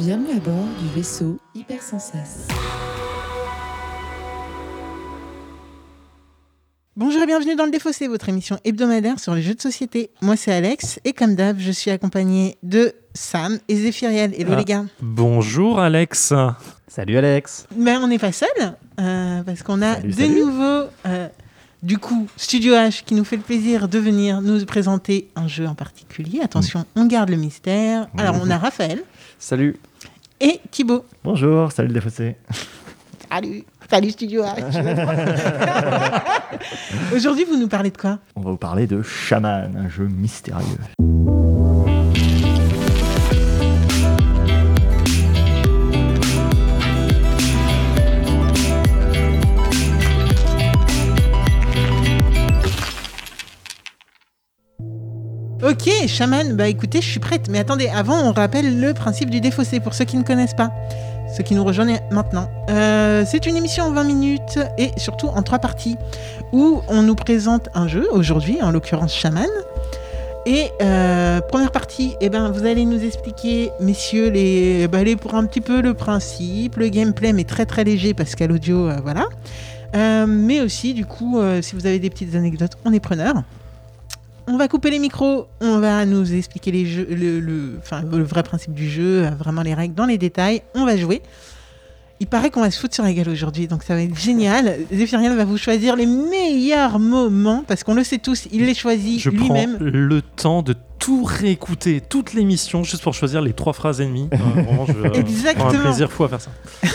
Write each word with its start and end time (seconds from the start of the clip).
Bienvenue 0.00 0.36
à 0.36 0.40
bord 0.40 0.64
du 0.80 0.88
vaisseau 0.94 1.38
Hypersensas. 1.54 2.46
Bonjour 6.96 7.22
et 7.22 7.26
bienvenue 7.26 7.54
dans 7.56 7.64
le 7.66 7.70
Défaussé, 7.70 8.08
votre 8.08 8.28
émission 8.28 8.58
hebdomadaire 8.64 9.18
sur 9.18 9.34
les 9.34 9.42
jeux 9.42 9.54
de 9.54 9.60
société. 9.60 10.10
Moi 10.22 10.36
c'est 10.36 10.52
Alex 10.52 11.00
et 11.04 11.12
comme 11.12 11.34
d'hab, 11.34 11.58
je 11.58 11.70
suis 11.70 11.90
accompagné 11.90 12.56
de 12.62 12.92
Sam 13.14 13.58
et 13.68 13.76
Zéphiriel. 13.76 14.32
Hello 14.38 14.52
Ah. 14.54 14.58
les 14.58 14.64
gars. 14.64 14.84
Bonjour 15.02 15.78
Alex. 15.80 16.32
Salut 16.88 17.16
Alex. 17.18 17.66
Ben 17.76 18.00
on 18.02 18.08
n'est 18.08 18.18
pas 18.18 18.32
seul 18.32 18.48
euh, 19.00 19.42
parce 19.42 19.62
qu'on 19.62 19.82
a 19.82 19.96
Salut, 19.96 20.08
de 20.08 20.14
salut. 20.14 20.34
nouveaux 20.40 20.88
euh, 21.06 21.28
du 21.82 21.98
coup 21.98 22.26
Studio 22.36 22.72
H 22.74 23.04
qui 23.04 23.14
nous 23.14 23.24
fait 23.24 23.36
le 23.36 23.42
plaisir 23.42 23.88
de 23.88 23.98
venir 23.98 24.40
nous 24.40 24.64
présenter 24.64 25.28
un 25.36 25.46
jeu 25.48 25.66
en 25.66 25.74
particulier. 25.74 26.40
Attention, 26.42 26.84
on 26.96 27.06
garde 27.06 27.28
le 27.30 27.36
mystère. 27.36 28.08
Alors 28.16 28.36
on 28.42 28.48
a 28.50 28.56
Raphaël 28.56 29.02
Salut. 29.38 29.76
Et 30.40 30.60
Thibaut. 30.70 31.04
Bonjour, 31.22 31.70
salut 31.72 31.88
le 31.88 31.94
défaussé. 31.94 32.36
Salut. 33.30 33.62
Salut 33.88 34.10
Studio 34.10 34.42
H. 34.42 34.56
Aujourd'hui, 37.14 37.44
vous 37.44 37.56
nous 37.56 37.68
parlez 37.68 37.90
de 37.90 37.96
quoi? 37.96 38.18
On 38.34 38.40
va 38.40 38.50
vous 38.50 38.56
parler 38.56 38.88
de 38.88 39.02
Shaman, 39.02 39.76
un 39.76 39.88
jeu 39.88 40.08
mystérieux. 40.08 40.78
Chaman, 56.08 56.54
bah 56.54 56.68
écoutez, 56.68 57.00
je 57.00 57.08
suis 57.08 57.20
prête. 57.20 57.48
Mais 57.50 57.58
attendez, 57.58 57.88
avant, 57.88 58.28
on 58.28 58.32
rappelle 58.32 58.80
le 58.80 58.94
principe 58.94 59.30
du 59.30 59.40
défaussé 59.40 59.80
pour 59.80 59.94
ceux 59.94 60.04
qui 60.04 60.16
ne 60.16 60.22
connaissent 60.22 60.54
pas. 60.54 60.70
Ceux 61.36 61.42
qui 61.42 61.54
nous 61.54 61.64
rejoignent 61.64 62.00
maintenant. 62.10 62.48
Euh, 62.70 63.24
c'est 63.26 63.46
une 63.46 63.56
émission 63.56 63.84
en 63.84 63.92
20 63.92 64.04
minutes 64.04 64.58
et 64.78 64.90
surtout 64.96 65.28
en 65.28 65.42
trois 65.42 65.58
parties 65.58 65.96
où 66.52 66.82
on 66.88 67.02
nous 67.02 67.14
présente 67.14 67.68
un 67.74 67.86
jeu, 67.86 68.08
aujourd'hui, 68.10 68.58
en 68.62 68.70
l'occurrence 68.70 69.14
Shaman. 69.14 69.46
Et 70.46 70.70
euh, 70.82 71.40
première 71.40 71.70
partie, 71.70 72.14
eh 72.20 72.30
ben, 72.30 72.50
vous 72.50 72.64
allez 72.64 72.84
nous 72.84 73.04
expliquer, 73.04 73.70
messieurs, 73.80 74.30
les, 74.30 74.88
bah, 74.88 75.00
pour 75.20 75.34
un 75.34 75.44
petit 75.44 75.60
peu 75.60 75.80
le 75.80 75.94
principe, 75.94 76.76
le 76.76 76.88
gameplay, 76.88 77.32
mais 77.32 77.44
très 77.44 77.66
très 77.66 77.84
léger 77.84 78.14
parce 78.14 78.34
qu'à 78.34 78.46
l'audio, 78.46 78.88
euh, 78.88 78.96
voilà. 79.02 79.28
Mais 80.26 80.60
aussi, 80.60 80.94
du 80.94 81.04
coup, 81.04 81.40
si 81.62 81.74
vous 81.74 81.84
avez 81.86 81.98
des 81.98 82.10
petites 82.10 82.36
anecdotes, 82.36 82.72
on 82.84 82.92
est 82.92 83.00
preneur. 83.00 83.42
On 84.46 84.56
va 84.56 84.68
couper 84.68 84.90
les 84.90 84.98
micros, 84.98 85.46
on 85.60 85.78
va 85.78 86.04
nous 86.06 86.34
expliquer 86.34 86.70
les 86.72 86.86
jeux, 86.86 87.06
le, 87.10 87.40
le- 87.40 87.78
enfin, 87.78 88.02
le 88.02 88.22
vrai 88.22 88.42
principe 88.42 88.74
du 88.74 88.88
jeu, 88.90 89.24
euh, 89.26 89.30
vraiment 89.30 89.62
les 89.62 89.74
règles 89.74 89.94
dans 89.94 90.06
les 90.06 90.18
détails. 90.18 90.62
On 90.74 90.84
va 90.84 90.96
jouer. 90.96 91.22
Il 92.22 92.26
paraît 92.26 92.50
qu'on 92.50 92.60
va 92.60 92.70
se 92.70 92.78
foutre 92.78 92.94
sur 92.94 93.02
la 93.04 93.12
gueule 93.14 93.30
aujourd'hui, 93.30 93.66
donc 93.66 93.82
ça 93.82 93.94
va 93.94 94.02
être 94.02 94.18
génial. 94.18 94.76
Zéphirien 94.92 95.34
va 95.34 95.44
vous 95.46 95.56
choisir 95.56 95.96
les 95.96 96.04
meilleurs 96.06 96.98
moments, 96.98 97.64
parce 97.66 97.82
qu'on 97.84 97.94
le 97.94 98.04
sait 98.04 98.18
tous, 98.18 98.46
il 98.52 98.66
les 98.66 98.74
choisit 98.74 99.18
Je 99.20 99.30
prends 99.30 99.44
lui-même. 99.46 99.78
le 99.80 100.20
temps 100.20 100.62
de 100.62 100.74
tout 100.98 101.24
réécouter, 101.24 102.02
toute 102.06 102.34
l'émission, 102.34 102.82
juste 102.84 103.02
pour 103.02 103.14
choisir 103.14 103.40
les 103.40 103.54
trois 103.54 103.72
phrases 103.72 104.02
et 104.02 104.04
demie. 104.04 104.28
Euh, 104.34 104.36
vraiment, 104.62 104.84
je, 104.86 104.92
euh, 104.92 105.12
Exactement. 105.14 105.68
un 105.70 105.74
plaisir 105.80 106.12
fou 106.12 106.24
à 106.24 106.28
faire 106.28 106.40
ça. 106.42 106.50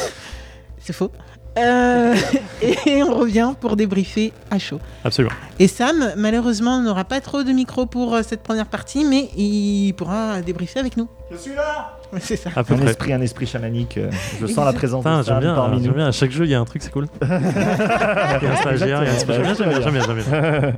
C'est 0.80 0.94
faux. 0.94 1.12
Euh, 1.58 2.16
et 2.86 3.02
on 3.03 3.16
revient 3.16 3.53
pour 3.59 3.75
débriefer 3.75 4.34
à 4.52 4.59
chaud. 4.59 4.80
Absolument. 5.03 5.34
Et 5.59 5.67
Sam, 5.67 6.12
malheureusement, 6.17 6.81
n'aura 6.81 7.06
pas 7.06 7.22
trop 7.22 7.44
de 7.44 7.52
micro 7.52 7.86
pour 7.86 8.14
euh, 8.16 8.22
cette 8.28 8.44
première 8.44 8.66
partie, 8.66 9.06
mais 9.06 9.30
il 9.38 9.94
pourra 9.94 10.42
débriefer 10.42 10.80
avec 10.80 10.97
nous. 10.97 11.08
Je 11.31 11.38
suis 11.38 11.56
là 11.56 11.97
C'est 12.20 12.36
ça. 12.36 12.50
À 12.56 12.64
peu 12.64 12.73
Un 12.73 12.78
près. 12.78 12.89
esprit, 12.89 13.14
un 13.14 13.22
esprit 13.22 13.45
chamanique. 13.47 13.97
euh, 13.97 14.12
Je 14.42 14.47
sens 14.47 14.66
la 14.66 14.73
présence 14.73 15.03
Putain, 15.03 15.20
de 15.20 15.23
j'aime 15.23 15.34
Sam 15.36 15.44
bien, 15.44 15.56
parmi 15.56 15.81
nous. 15.81 15.94
bien. 15.94 16.08
À 16.08 16.12
chaque 16.12 16.31
jeu, 16.31 16.44
il 16.45 16.52
y 16.52 16.56
a 16.56 16.59
un 16.59 16.66
truc, 16.66 16.84
c'est 16.84 16.92
cool. 16.92 17.08
Il 17.22 17.28
y 17.28 17.31
a 17.31 18.52
un 18.52 18.56
stagiaire, 18.58 19.03
il 19.03 19.08
y 19.08 19.09
a 19.09 19.14
un 19.14 19.17
stagiaire. 19.17 19.56
J'aime 19.56 19.69
bien, 19.69 19.81
j'aime 19.81 19.94
bien, 19.94 20.02
j'aime 20.03 20.16
bien, 20.16 20.23
j'aime 20.23 20.62
bien. 20.62 20.74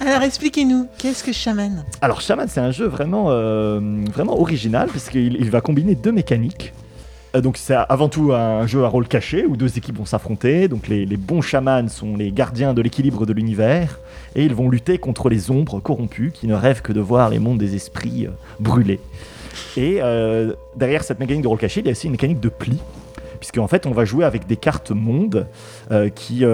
Alors 0.06 0.22
expliquez-nous, 0.22 0.88
qu'est-ce 0.96 1.22
que 1.24 1.32
Shaman? 1.32 1.84
Alors 2.00 2.20
Shaman, 2.20 2.46
c'est 2.48 2.60
un 2.60 2.70
jeu 2.70 2.86
vraiment, 2.86 3.26
euh, 3.28 3.80
vraiment 4.12 4.40
original 4.40 4.88
puisqu'il 4.88 5.34
il 5.38 5.50
va 5.50 5.60
combiner 5.60 5.94
deux 5.94 6.12
mécaniques. 6.12 6.72
Euh, 7.34 7.40
Donc 7.40 7.56
c'est 7.56 7.74
avant 7.74 8.08
tout 8.08 8.32
un 8.32 8.66
jeu 8.66 8.84
à 8.84 8.88
rôle 8.88 9.08
caché 9.08 9.44
où 9.44 9.56
deux 9.56 9.78
équipes 9.78 9.98
vont 9.98 10.04
s'affronter. 10.04 10.68
Donc 10.68 10.88
les, 10.88 11.06
bons 11.16 11.42
chamans 11.42 11.88
sont 11.88 12.16
les 12.16 12.32
gardiens 12.32 12.74
de 12.74 12.82
l'équilibre 12.82 13.26
de 13.26 13.32
l'univers 13.32 13.98
et 14.34 14.44
ils 14.44 14.54
vont 14.54 14.68
lutter 14.68 14.98
contre 14.98 15.28
les 15.28 15.50
ombres 15.50 15.80
corrompues 15.80 16.32
qui 16.32 16.46
ne 16.46 16.54
rêvent 16.54 16.82
que 16.82 16.92
de 16.92 17.00
voir 17.00 17.30
les 17.30 17.38
mondes 17.38 17.58
des 17.58 17.74
esprits 17.74 18.26
euh, 18.26 18.30
brûler. 18.60 19.00
Et 19.76 19.98
euh, 20.00 20.52
derrière 20.76 21.02
cette 21.02 21.20
mécanique 21.20 21.42
de 21.42 21.48
rôle 21.48 21.58
caché, 21.58 21.80
il 21.80 21.86
y 21.86 21.88
a 21.88 21.92
aussi 21.92 22.06
une 22.06 22.12
mécanique 22.12 22.40
de 22.40 22.48
pli 22.48 22.78
puisqu'en 23.40 23.68
fait 23.68 23.86
on 23.86 23.92
va 23.92 24.04
jouer 24.04 24.24
avec 24.24 24.46
des 24.48 24.56
cartes 24.56 24.90
mondes 24.90 25.46
qui 26.16 26.44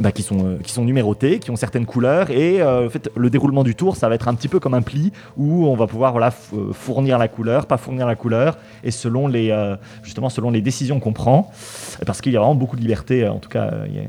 bah, 0.00 0.10
qui, 0.10 0.22
sont, 0.22 0.44
euh, 0.44 0.58
qui 0.62 0.72
sont 0.72 0.84
numérotées, 0.84 1.38
qui 1.38 1.50
ont 1.50 1.56
certaines 1.56 1.86
couleurs, 1.86 2.30
et 2.30 2.60
euh, 2.60 2.88
le 3.16 3.30
déroulement 3.30 3.62
du 3.62 3.74
tour, 3.74 3.96
ça 3.96 4.08
va 4.08 4.16
être 4.16 4.26
un 4.26 4.34
petit 4.34 4.48
peu 4.48 4.58
comme 4.58 4.74
un 4.74 4.82
pli, 4.82 5.12
où 5.36 5.66
on 5.66 5.76
va 5.76 5.86
pouvoir 5.86 6.16
euh, 6.16 6.72
fournir 6.72 7.18
la 7.18 7.28
couleur, 7.28 7.66
pas 7.66 7.76
fournir 7.76 8.06
la 8.06 8.16
couleur, 8.16 8.58
et 8.82 8.90
selon 8.90 9.28
les, 9.28 9.54
justement 10.02 10.28
selon 10.28 10.50
les 10.50 10.60
décisions 10.60 10.98
qu'on 10.98 11.12
prend, 11.12 11.52
parce 12.06 12.20
qu'il 12.20 12.32
y 12.32 12.36
a 12.36 12.40
vraiment 12.40 12.54
beaucoup 12.54 12.76
de 12.76 12.80
liberté, 12.80 13.28
en 13.28 13.38
tout 13.38 13.48
cas, 13.48 13.70
il 13.86 13.94
y 13.94 13.98
a 14.00 14.02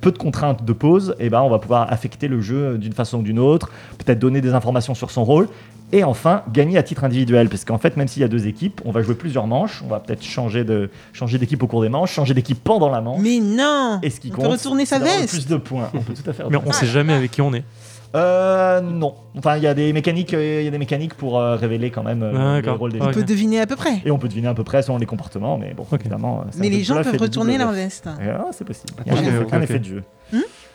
peu 0.00 0.12
de 0.12 0.18
contraintes 0.18 0.64
de 0.64 0.72
pause, 0.72 1.16
et 1.18 1.28
ben 1.28 1.40
on 1.40 1.50
va 1.50 1.58
pouvoir 1.58 1.92
affecter 1.92 2.28
le 2.28 2.40
jeu 2.40 2.78
d'une 2.78 2.92
façon 2.92 3.18
ou 3.18 3.22
d'une 3.22 3.38
autre, 3.38 3.70
peut-être 3.98 4.18
donner 4.18 4.40
des 4.40 4.54
informations 4.54 4.94
sur 4.94 5.10
son 5.10 5.24
rôle, 5.24 5.48
et 5.92 6.04
enfin 6.04 6.42
gagner 6.52 6.78
à 6.78 6.82
titre 6.82 7.04
individuel, 7.04 7.48
parce 7.48 7.64
qu'en 7.64 7.78
fait, 7.78 7.96
même 7.96 8.08
s'il 8.08 8.22
y 8.22 8.24
a 8.24 8.28
deux 8.28 8.46
équipes, 8.46 8.80
on 8.84 8.90
va 8.92 9.02
jouer 9.02 9.14
plusieurs 9.14 9.46
manches, 9.46 9.82
on 9.84 9.88
va 9.88 10.00
peut-être 10.00 10.22
changer 10.22 10.64
de 10.64 10.90
changer 11.12 11.38
d'équipe 11.38 11.62
au 11.62 11.66
cours 11.66 11.82
des 11.82 11.88
manches, 11.88 12.12
changer 12.12 12.34
d'équipe 12.34 12.62
pendant 12.62 12.90
la 12.90 13.00
manche. 13.00 13.20
Mais 13.22 13.38
non 13.40 14.00
Et 14.02 14.10
ce 14.10 14.20
qui 14.20 14.30
On 14.32 14.36
compte, 14.36 14.44
peut 14.44 14.50
retourner 14.52 14.86
sa 14.86 14.98
veste 14.98 15.28
plus 15.30 15.46
de 15.46 15.56
points. 15.56 15.90
On 15.94 16.00
peut 16.00 16.14
tout 16.14 16.28
à 16.28 16.32
fait. 16.32 16.44
Mais 16.50 16.56
on 16.64 16.72
sait 16.72 16.86
jamais 16.86 17.12
avec 17.12 17.30
qui 17.30 17.42
on 17.42 17.52
est. 17.52 17.64
Euh, 18.14 18.80
non. 18.80 19.14
Enfin, 19.38 19.56
il 19.56 19.62
y 19.62 19.66
a 19.66 19.74
des 19.74 19.92
mécaniques, 19.92 20.34
euh, 20.34 20.60
il 20.60 20.64
y 20.64 20.68
a 20.68 20.70
des 20.70 20.78
mécaniques 20.78 21.14
pour 21.14 21.38
euh, 21.38 21.56
révéler 21.56 21.90
quand 21.90 22.02
même 22.02 22.22
euh, 22.22 22.58
Ah, 22.58 22.60
le 22.60 22.72
rôle 22.72 22.92
des 22.92 23.00
On 23.00 23.10
peut 23.10 23.22
deviner 23.22 23.60
à 23.60 23.66
peu 23.66 23.76
près. 23.76 24.02
Et 24.04 24.10
on 24.10 24.18
peut 24.18 24.28
deviner 24.28 24.48
à 24.48 24.54
peu 24.54 24.64
près 24.64 24.82
selon 24.82 24.98
les 24.98 25.06
comportements, 25.06 25.56
mais 25.56 25.72
bon, 25.74 25.86
évidemment. 25.98 26.44
Mais 26.58 26.68
les 26.68 26.84
gens 26.84 27.02
peuvent 27.02 27.16
retourner 27.20 27.58
leur 27.58 27.72
veste. 27.72 28.08
Ah, 28.08 28.46
c'est 28.52 28.66
possible. 28.66 28.92
Il 29.06 29.12
y 29.12 29.16
a 29.16 29.18
Ok, 29.18 29.20
un, 29.20 29.28
effet, 29.28 29.44
ok, 29.44 29.52
un 29.52 29.60
effet 29.62 29.78
de 29.78 29.84
jeu. 29.84 30.02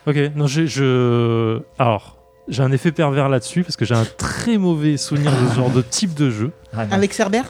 Ok, 0.08 0.18
non, 0.36 0.48
je... 0.48 1.62
Alors, 1.78 2.17
j'ai 2.48 2.64
un 2.64 2.72
effet 2.72 2.92
pervers 2.92 3.30
là-dessus, 3.30 3.64
parce 3.64 3.76
que 3.76 3.86
j'ai 3.86 3.96
un 3.96 4.06
très 4.18 4.58
mauvais 4.58 4.98
souvenir 4.98 5.32
de 5.32 5.50
ce 5.50 5.56
genre 5.56 5.70
de 5.72 5.82
type 5.82 6.14
de 6.14 6.30
jeu. 6.30 6.52
Ah. 6.76 6.86
Avec 6.92 7.14
Cerber? 7.14 7.42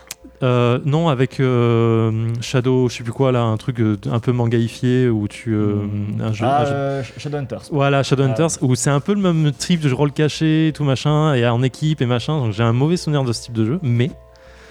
Euh, 0.43 0.77
non, 0.85 1.09
avec 1.09 1.39
euh, 1.39 2.29
Shadow, 2.41 2.89
je 2.89 2.97
sais 2.97 3.03
plus 3.03 3.11
quoi, 3.11 3.31
là, 3.31 3.41
un 3.41 3.57
truc 3.57 3.79
euh, 3.79 3.97
un 4.11 4.19
peu 4.19 4.31
mangaïfié 4.31 5.09
où 5.09 5.27
tu. 5.27 5.53
euh, 5.55 5.77
un 6.21 6.31
jeu, 6.31 6.45
Ah, 6.47 6.61
un 6.61 7.01
jeu- 7.01 7.13
Shadowhunters. 7.17 7.63
Voilà, 7.71 8.03
Shadowhunters, 8.03 8.49
Ah. 8.61 8.65
où 8.65 8.75
c'est 8.75 8.91
un 8.91 8.99
peu 8.99 9.15
le 9.15 9.21
même 9.21 9.51
type 9.51 9.79
de 9.81 9.91
rôle 9.91 10.11
caché, 10.11 10.71
tout 10.75 10.83
machin, 10.83 11.33
et 11.33 11.47
en 11.47 11.63
équipe 11.63 12.01
et 12.01 12.05
machin. 12.05 12.37
Donc 12.39 12.53
j'ai 12.53 12.61
un 12.63 12.73
mauvais 12.73 12.97
souvenir 12.97 13.23
de 13.23 13.33
ce 13.33 13.43
type 13.43 13.53
de 13.53 13.65
jeu, 13.65 13.79
mais 13.81 14.11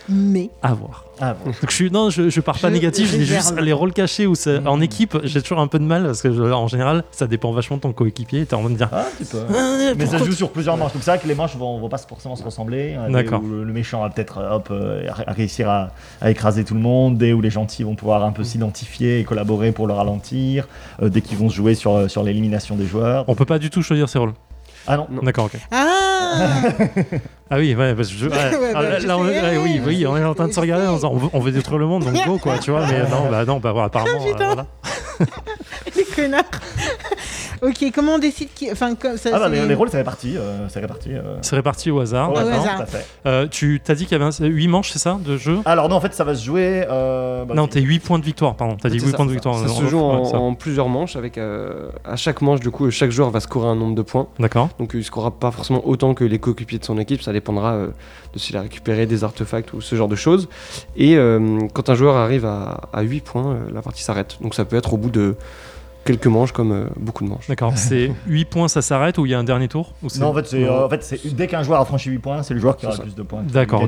Mais. 0.08 0.50
à 0.62 0.72
voir. 0.74 1.04
Ah, 1.20 1.34
bon. 1.34 1.46
Donc 1.50 1.70
je 1.70 1.74
suis, 1.74 1.90
non, 1.90 2.10
je, 2.10 2.28
je 2.28 2.40
pars 2.40 2.58
pas 2.58 2.68
Je 2.68 2.74
négatif, 2.74 3.10
je 3.10 3.16
dis 3.16 3.24
juste 3.26 3.58
les 3.58 3.72
rôles 3.72 3.92
cachés 3.92 4.26
où 4.26 4.34
c'est 4.34 4.60
Mm. 4.60 4.66
en 4.68 4.80
équipe, 4.80 5.16
j'ai 5.24 5.40
toujours 5.40 5.60
un 5.60 5.66
peu 5.66 5.78
de 5.78 5.84
mal 5.84 6.04
parce 6.04 6.20
que 6.22 6.30
je- 6.32 6.42
en 6.42 6.68
général, 6.68 7.04
ça 7.10 7.26
dépend 7.26 7.52
vachement 7.52 7.76
de 7.76 7.82
ton 7.82 7.92
coéquipier. 7.92 8.44
T'es 8.46 8.54
en 8.54 8.60
train 8.60 8.70
de 8.70 8.76
dire. 8.76 8.88
Ah, 8.92 9.00
un 9.00 9.16
petit 9.16 9.24
peu. 9.30 9.38
Ah, 9.48 9.92
Mais 9.96 10.06
ça 10.06 10.18
joue 10.18 10.32
sur 10.32 10.50
plusieurs 10.50 10.76
manches. 10.76 10.92
Donc 10.92 11.02
c'est 11.02 11.10
vrai 11.10 11.18
que 11.18 11.26
les 11.26 11.34
manches 11.34 11.56
vont, 11.56 11.78
vont 11.78 11.88
pas 11.88 11.98
forcément 11.98 12.36
se 12.36 12.44
ressembler. 12.44 12.96
des 13.06 13.12
D'accord. 13.12 13.40
où 13.42 13.48
Le, 13.48 13.64
le 13.64 13.72
méchant 13.72 14.02
va 14.02 14.10
peut-être 14.10 14.38
euh, 14.38 14.50
hop, 14.56 14.68
euh, 14.70 15.08
à- 15.26 15.32
réussir 15.32 15.68
à, 15.70 15.88
à 16.20 16.30
écraser 16.30 16.64
tout 16.64 16.74
le 16.74 16.80
monde. 16.80 17.16
Des 17.18 17.32
où 17.32 17.40
les 17.40 17.50
gentils 17.50 17.82
vont 17.82 17.94
pouvoir 17.94 18.22
un 18.24 18.32
peu 18.32 18.44
s'identifier 18.44 19.20
et 19.20 19.24
collaborer 19.24 19.72
pour 19.72 19.86
le 19.86 19.94
ralentir. 19.94 20.68
euh, 21.02 21.08
dès 21.08 21.20
qu'ils 21.22 21.38
vont 21.38 21.48
se 21.48 21.54
jouer 21.56 21.74
sur, 21.74 21.94
euh, 21.96 22.08
sur 22.08 22.22
l'élimination 22.22 22.76
des 22.76 22.86
joueurs. 22.86 23.24
On 23.28 23.34
peut 23.34 23.44
pas 23.46 23.58
du 23.58 23.70
tout 23.70 23.82
choisir 23.82 24.08
ses 24.08 24.18
rôles. 24.18 24.34
Ah 24.86 24.96
non. 24.98 25.08
D'accord, 25.22 25.46
ok. 25.46 25.58
Ah 25.72 26.62
Ah 27.50 27.56
oui, 27.58 27.74
ouais, 27.74 27.94
parce 27.94 28.08
que 28.08 28.14
je- 28.14 28.26
ouais. 28.28 28.34
Ouais, 28.34 28.72
bah, 28.72 28.82
là, 28.82 28.98
je 28.98 29.06
là, 29.06 29.18
on, 29.18 29.24
ouais, 29.24 29.80
oui, 29.84 30.06
on 30.06 30.16
est 30.16 30.24
en 30.24 30.34
train 30.34 30.48
de 30.48 30.52
se 30.52 30.60
regarder 30.60 30.86
en 30.86 30.94
disant 30.94 31.10
on 31.12 31.16
veut, 31.18 31.28
on 31.32 31.40
veut 31.40 31.52
détruire 31.52 31.78
le 31.78 31.86
monde, 31.86 32.04
donc 32.04 32.26
go 32.26 32.38
quoi, 32.38 32.58
tu 32.58 32.70
vois. 32.70 32.86
Mais 32.86 33.00
non, 33.08 33.30
bah 33.30 33.44
non, 33.44 33.58
bah 33.58 33.72
voilà, 33.72 33.86
apparemment. 33.86 34.18
Ah, 34.20 34.42
euh, 34.42 34.44
voilà. 34.46 34.66
Les 35.96 36.04
connards 36.04 36.42
Ok, 37.62 37.90
comment 37.94 38.14
on 38.16 38.18
décide 38.18 38.48
qui. 38.54 38.70
Enfin, 38.70 38.94
comme 38.94 39.16
ça. 39.16 39.30
Ah 39.32 39.38
bah 39.38 39.48
les, 39.48 39.66
les 39.66 39.74
rôles 39.74 39.88
c'est 39.90 39.96
réparti, 39.96 40.36
euh, 40.36 40.68
c'est 40.68 40.78
réparti. 40.80 41.14
euh, 41.14 41.38
C'est 41.40 41.56
réparti 41.56 41.90
au 41.90 42.00
hasard. 42.00 42.30
au 42.32 42.36
hasard. 42.36 42.84
Euh, 43.24 43.46
tu 43.48 43.80
t'as 43.82 43.94
dit 43.94 44.04
qu'il 44.04 44.18
y 44.18 44.22
avait 44.22 44.30
8 44.46 44.68
manches, 44.68 44.90
c'est 44.90 44.98
ça, 44.98 45.18
de 45.24 45.38
jeu? 45.38 45.60
Alors 45.64 45.88
non 45.88 45.96
en 45.96 46.00
fait 46.02 46.12
ça 46.12 46.22
va 46.24 46.34
se 46.34 46.44
jouer. 46.44 46.84
euh, 46.90 47.46
bah, 47.46 47.54
Non, 47.54 47.66
t'es 47.66 47.80
8 47.80 48.00
points 48.00 48.18
de 48.18 48.24
victoire, 48.26 48.56
pardon. 48.56 48.76
T'as 48.80 48.90
dit 48.90 49.00
C'est 49.00 49.06
8 49.06 49.10
ça, 49.12 49.16
points 49.16 49.26
de 49.26 49.30
victoire. 49.32 49.58
Ça 49.58 49.68
se 49.68 49.86
joue 49.86 49.98
en, 50.00 50.54
plusieurs 50.54 50.88
manches 50.90 51.16
avec 51.16 51.38
euh, 51.38 51.88
à 52.04 52.16
chaque 52.16 52.42
manche 52.42 52.60
du 52.60 52.70
coup 52.70 52.90
chaque 52.90 53.10
joueur 53.10 53.30
va 53.30 53.40
scorer 53.40 53.68
un 53.68 53.74
nombre 53.74 53.94
de 53.94 54.02
points 54.02 54.28
D'accord. 54.38 54.68
donc 54.78 54.90
il 54.94 55.02
scorera 55.02 55.30
pas 55.30 55.50
forcément 55.50 55.80
autant 55.88 56.12
que 56.12 56.24
les 56.24 56.38
coéquipiers 56.38 56.78
de 56.78 56.84
son 56.84 56.98
équipe 56.98 57.22
ça 57.22 57.32
dépendra 57.36 57.74
euh, 57.74 57.86
de 58.32 58.38
s'il 58.38 58.56
a 58.56 58.60
récupéré 58.62 59.06
des 59.06 59.22
artefacts 59.24 59.72
ou 59.72 59.80
ce 59.80 59.94
genre 59.96 60.08
de 60.08 60.16
choses 60.16 60.48
et 60.96 61.16
euh, 61.16 61.58
quand 61.74 61.88
un 61.88 61.94
joueur 61.94 62.16
arrive 62.16 62.44
à, 62.44 62.88
à 62.92 63.02
8 63.02 63.20
points 63.24 63.52
euh, 63.52 63.58
la 63.72 63.82
partie 63.82 64.02
s'arrête 64.02 64.36
donc 64.40 64.54
ça 64.54 64.64
peut 64.64 64.76
être 64.76 64.92
au 64.94 64.96
bout 64.96 65.10
de 65.10 65.36
quelques 66.06 66.26
manches 66.28 66.52
comme 66.52 66.72
euh, 66.72 66.86
beaucoup 66.96 67.24
de 67.24 67.28
manches. 67.28 67.48
D'accord, 67.48 67.72
c'est 67.76 68.10
8 68.26 68.44
points, 68.46 68.68
ça 68.68 68.80
s'arrête 68.80 69.18
ou 69.18 69.26
il 69.26 69.32
y 69.32 69.34
a 69.34 69.38
un 69.38 69.44
dernier 69.44 69.68
tour 69.68 69.92
ou 70.02 70.08
Non, 70.18 70.28
en 70.28 70.34
fait, 70.34 70.54
euh, 70.54 70.86
en 70.86 70.88
dès 71.34 71.46
qu'un 71.48 71.62
joueur 71.62 71.80
a 71.80 71.84
franchi 71.84 72.10
8 72.10 72.18
points, 72.18 72.42
c'est 72.42 72.54
le 72.54 72.60
joueur 72.60 72.76
qui 72.76 72.86
aura 72.86 72.96
le 72.96 73.02
plus 73.02 73.14
de 73.14 73.22
points. 73.22 73.42
D'accord, 73.42 73.82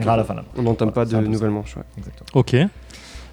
On 0.57 0.63
n'entame 0.63 0.93
pas 0.93 1.05
de 1.07 1.17
nouvelles 1.17 1.51
manches. 1.51 1.77
ouais. 1.77 1.85
Exactement. 1.97 2.29
Ok. 2.35 2.57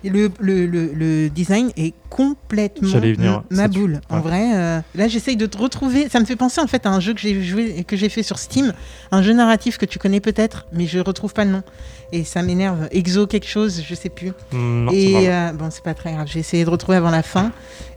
Le, 0.09 0.29
le, 0.39 0.65
le, 0.65 0.91
le 0.93 1.29
design 1.29 1.71
est 1.77 1.93
complètement 2.09 2.87
venir, 2.99 3.43
ma 3.49 3.67
tu- 3.67 3.79
boule. 3.79 4.01
En 4.09 4.15
ouais. 4.17 4.21
vrai, 4.21 4.51
euh, 4.55 4.79
là 4.95 5.07
j'essaye 5.07 5.35
de 5.35 5.45
te 5.45 5.57
retrouver. 5.57 6.07
Ça 6.09 6.19
me 6.19 6.25
fait 6.25 6.35
penser 6.35 6.61
en 6.61 6.67
fait 6.67 6.85
à 6.85 6.89
un 6.91 6.99
jeu 6.99 7.13
que 7.13 7.19
j'ai 7.19 7.41
joué, 7.43 7.83
que 7.83 7.95
j'ai 7.97 8.09
fait 8.09 8.23
sur 8.23 8.37
Steam, 8.39 8.73
un 9.11 9.21
jeu 9.21 9.33
narratif 9.33 9.77
que 9.77 9.85
tu 9.85 9.99
connais 9.99 10.19
peut-être, 10.19 10.65
mais 10.73 10.85
je 10.87 10.99
retrouve 10.99 11.33
pas 11.33 11.45
le 11.45 11.51
nom. 11.51 11.63
Et 12.11 12.23
ça 12.23 12.41
m'énerve. 12.43 12.87
Exo 12.91 13.25
quelque 13.27 13.47
chose, 13.47 13.81
je 13.87 13.95
sais 13.95 14.09
plus. 14.09 14.29
Hmm, 14.51 14.85
non, 14.85 14.91
c'est 14.91 14.97
et 14.97 15.13
pas 15.13 15.21
grave. 15.21 15.31
euh, 15.33 15.51
bon, 15.57 15.69
c'est 15.71 15.83
pas 15.83 15.93
très 15.95 16.13
grave. 16.13 16.27
J'ai 16.31 16.39
essayé 16.39 16.63
de 16.63 16.69
retrouver 16.69 16.97
avant 16.97 17.09
la 17.09 17.23
fin. 17.23 17.51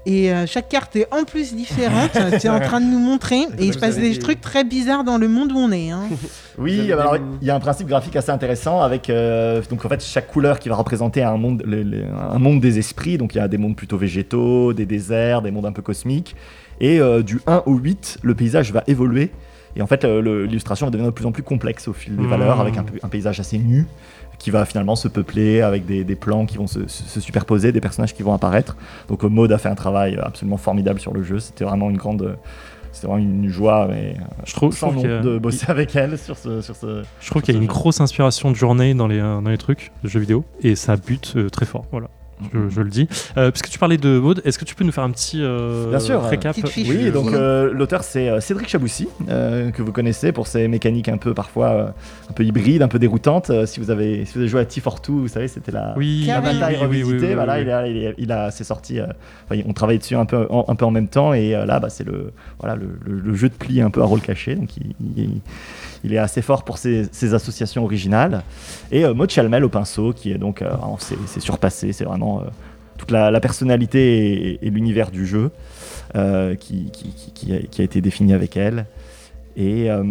Et 0.07 0.33
euh, 0.33 0.47
chaque 0.47 0.69
carte 0.71 0.97
est 0.97 1.07
en 1.13 1.25
plus 1.25 1.55
différente. 1.55 2.13
tu 2.41 2.47
es 2.47 2.51
en 2.51 2.61
train 2.61 2.81
de 2.81 2.87
nous 2.87 2.99
montrer. 2.99 3.43
Et 3.59 3.67
il 3.67 3.75
se 3.75 3.79
passe 3.79 3.97
des- 3.97 4.19
trucs 4.19 4.41
très 4.41 4.65
bizarres 4.65 5.05
dans 5.05 5.19
le 5.19 5.29
monde 5.29 5.53
où 5.53 5.59
on 5.59 5.71
est. 5.71 5.91
hein. 5.91 6.05
Oui, 6.59 6.93
alors 6.93 7.13
des- 7.13 7.21
il 7.41 7.47
y 7.47 7.51
a 7.51 7.55
un 7.55 7.61
principe 7.61 7.87
graphique 7.89 8.17
assez 8.17 8.31
intéressant 8.31 8.81
avec 8.83 9.11
euh, 9.11 9.63
donc 9.71 9.85
en 9.85 9.89
fait 9.89 10.03
chaque 10.03 10.27
couleur 10.29 10.59
qui 10.59 10.69
va 10.69 10.75
représenter 10.77 11.23
un 11.23 11.37
monde, 11.37 11.63
le- 11.67 11.83
le- 11.83 12.05
un 12.31 12.39
monde 12.39 12.61
des 12.61 12.79
esprits. 12.79 13.17
Donc 13.19 13.35
il 13.35 13.39
y 13.39 13.41
a 13.41 13.49
des 13.49 13.59
mondes 13.59 13.77
plutôt 13.77 13.97
végétaux, 13.99 14.73
des 14.73 14.87
déserts, 14.87 15.43
des 15.43 15.51
mondes 15.51 15.67
un 15.67 15.73
peu 15.73 15.83
cosmiques. 15.83 16.35
Et 16.81 17.01
euh, 17.01 17.23
du 17.23 17.41
1 17.47 17.63
au 17.67 17.75
8, 17.77 18.19
le 18.23 18.35
paysage 18.35 18.73
va 18.73 18.83
évoluer. 18.87 19.31
Et 19.77 19.83
en 19.83 19.87
fait, 19.87 20.03
l'illustration 20.05 20.87
va 20.87 20.91
devenir 20.91 21.11
de 21.11 21.15
plus 21.15 21.27
en 21.27 21.31
plus 21.33 21.43
complexe 21.45 21.87
au 21.89 21.93
fil 21.93 22.17
des 22.17 22.23
Mmh. 22.23 22.27
valeurs, 22.29 22.61
avec 22.61 22.75
un, 22.79 23.09
paysage 23.09 23.39
assez 23.39 23.59
nu 23.59 23.87
qui 24.39 24.51
va 24.51 24.65
finalement 24.65 24.97
se 24.97 25.07
peupler 25.09 25.61
avec 25.63 25.85
des, 25.87 26.05
des 26.05 26.17
plans 26.17 26.47
qui 26.47 26.57
vont 26.57 26.67
se, 26.67 26.89
se- 26.89 27.03
se 27.05 27.21
superposer, 27.21 27.71
des 27.71 27.81
personnages 27.81 28.15
qui 28.15 28.23
vont 28.23 28.33
apparaître. 28.33 28.77
Donc 29.09 29.23
euh, 29.25 29.29
Maud 29.29 29.53
a 29.53 29.59
fait 29.59 29.69
un 29.69 29.75
travail 29.77 30.19
absolument 30.21 30.57
formidable 30.57 30.99
sur 30.99 31.13
le 31.13 31.23
jeu. 31.23 31.39
C'était 31.39 31.65
vraiment 31.65 31.91
une 31.91 31.97
grande, 31.97 32.37
c'était 32.93 33.07
vraiment 33.07 33.23
une 33.23 33.49
joie, 33.49 33.87
mais 33.91 34.17
Je 34.45 34.53
trouve, 34.55 34.73
je 34.73 34.79
sans 34.79 34.89
trouve 34.91 34.97
nom 34.97 35.03
qu'il 35.03 35.11
y 35.11 35.15
a- 35.15 35.21
de 35.21 35.39
bosser 35.39 35.67
avec 35.71 35.95
elle 35.97 36.19
sur 36.19 36.37
ce, 36.37 36.61
sur 36.61 36.75
ce, 36.77 37.03
je 37.21 37.31
trouve 37.31 37.43
qu'il 37.43 37.55
y 37.55 37.59
a 37.59 37.61
une 37.61 37.67
grosse 37.67 38.01
inspiration 38.01 38.51
de 38.51 38.57
journée 38.57 38.95
dans 38.95 39.07
les, 39.07 39.19
euh, 39.21 39.41
dans 39.41 39.51
les 39.51 39.59
trucs 39.59 39.93
de 40.03 40.09
jeux 40.09 40.21
vidéo 40.21 40.45
et 40.63 40.75
ça 40.77 40.97
bute 40.97 41.35
euh, 41.37 41.49
très 41.51 41.67
fort. 41.67 41.85
Voilà, 41.91 42.09
je, 42.53 42.69
je 42.69 42.81
le 42.81 42.91
dis. 42.91 43.09
Euh, 43.37 43.51
puisque 43.51 43.69
tu 43.69 43.79
parlais 43.79 43.97
de 43.97 44.19
mode, 44.19 44.41
est-ce 44.45 44.59
que 44.59 44.65
tu 44.65 44.75
peux 44.75 44.85
nous 44.85 44.93
faire 44.93 45.05
un 45.05 45.11
petit 45.11 45.41
euh, 45.43 45.91
Bien 45.91 45.99
sûr, 45.99 46.23
récap 46.23 46.55
petite 46.55 46.69
fiche. 46.69 46.89
Oui, 46.89 47.11
donc 47.11 47.33
euh, 47.33 47.73
l'auteur 47.73 48.05
c'est 48.05 48.29
euh, 48.29 48.41
Cédric 48.41 48.69
Chaboussy, 48.69 49.09
euh, 49.29 49.71
que 49.71 49.83
vous 49.83 49.93
connaissez 49.93 50.33
pour 50.33 50.47
ses 50.47 50.69
mécaniques 50.69 51.09
un 51.09 51.19
peu 51.19 51.35
parfois 51.35 51.69
euh, 51.69 51.87
un 52.31 52.33
peu 52.33 52.45
hybrides, 52.45 52.83
un 52.83 52.89
peu 52.89 52.99
déroutantes. 52.99 53.51
Euh, 53.51 53.67
si 53.67 53.81
vous 53.81 53.91
avez 53.91 54.25
si 54.25 54.35
vous 54.35 54.41
avez 54.41 54.49
joué 54.49 54.61
à 54.61 54.65
T42, 54.65 55.11
vous 55.11 55.29
savez, 55.29 55.49
c'était 55.49 55.73
la, 55.73 55.95
Oui, 55.97 56.25
la 56.27 56.35
Carrément. 56.41 56.61
bataille 56.61 56.87
oui, 56.89 57.03
voilà, 57.35 57.61
il 57.61 57.71
a, 57.71 57.87
il 57.89 58.07
a, 58.07 58.11
il 58.19 58.33
a- 58.33 58.51
c'est 58.51 58.65
sorti. 58.65 58.99
euh, 59.01 59.07
on 59.67 59.73
travaille 59.73 59.99
dessus 59.99 60.15
un 60.17 60.25
peu 60.27 60.47
en, 60.51 60.65
un 60.69 60.75
peu 60.75 60.85
en 60.85 60.91
même 60.91 61.09
temps 61.09 61.33
et 61.35 61.55
euh, 61.55 61.65
là, 61.67 61.81
bah, 61.81 61.89
c'est 61.91 62.05
le 62.05 62.33
voilà 62.61 62.77
le, 62.77 62.89
le- 63.05 63.21
le 63.21 63.35
jeu 63.35 63.49
de 63.49 63.55
pli 63.55 63.81
un 63.81 63.91
peu 63.91 64.01
à 64.03 64.05
rôle 64.05 64.21
caché. 64.21 64.55
Donc 64.55 64.77
il, 64.77 64.95
il- 65.17 65.41
il 66.05 66.13
est 66.15 66.19
assez 66.19 66.43
fort 66.43 66.65
pour 66.65 66.79
ses, 66.79 67.09
associations 67.35 67.85
originales. 67.85 68.43
Et 68.91 69.05
euh, 69.05 69.15
Maud 69.15 69.31
Chalmel 69.31 69.65
au 69.65 69.69
pinceau, 69.69 70.13
qui 70.13 70.33
est 70.33 70.39
donc 70.39 70.63
euh, 70.63 70.71
c'est 70.99 71.41
surpassé, 71.41 71.93
c'est 71.93 72.05
vraiment 72.05 72.41
euh, 72.41 72.45
toute 72.97 73.11
la, 73.11 73.41
personnalité 73.41 74.59
et, 74.65 74.71
l'univers 74.71 75.11
du 75.11 75.27
jeu 75.27 75.51
euh, 76.15 76.55
qui 76.55 76.91
a 77.79 77.83
été 77.83 78.01
défini 78.01 78.33
avec 78.33 78.57
elle. 78.57 78.87
Et, 79.61 79.91
euh, 79.91 80.05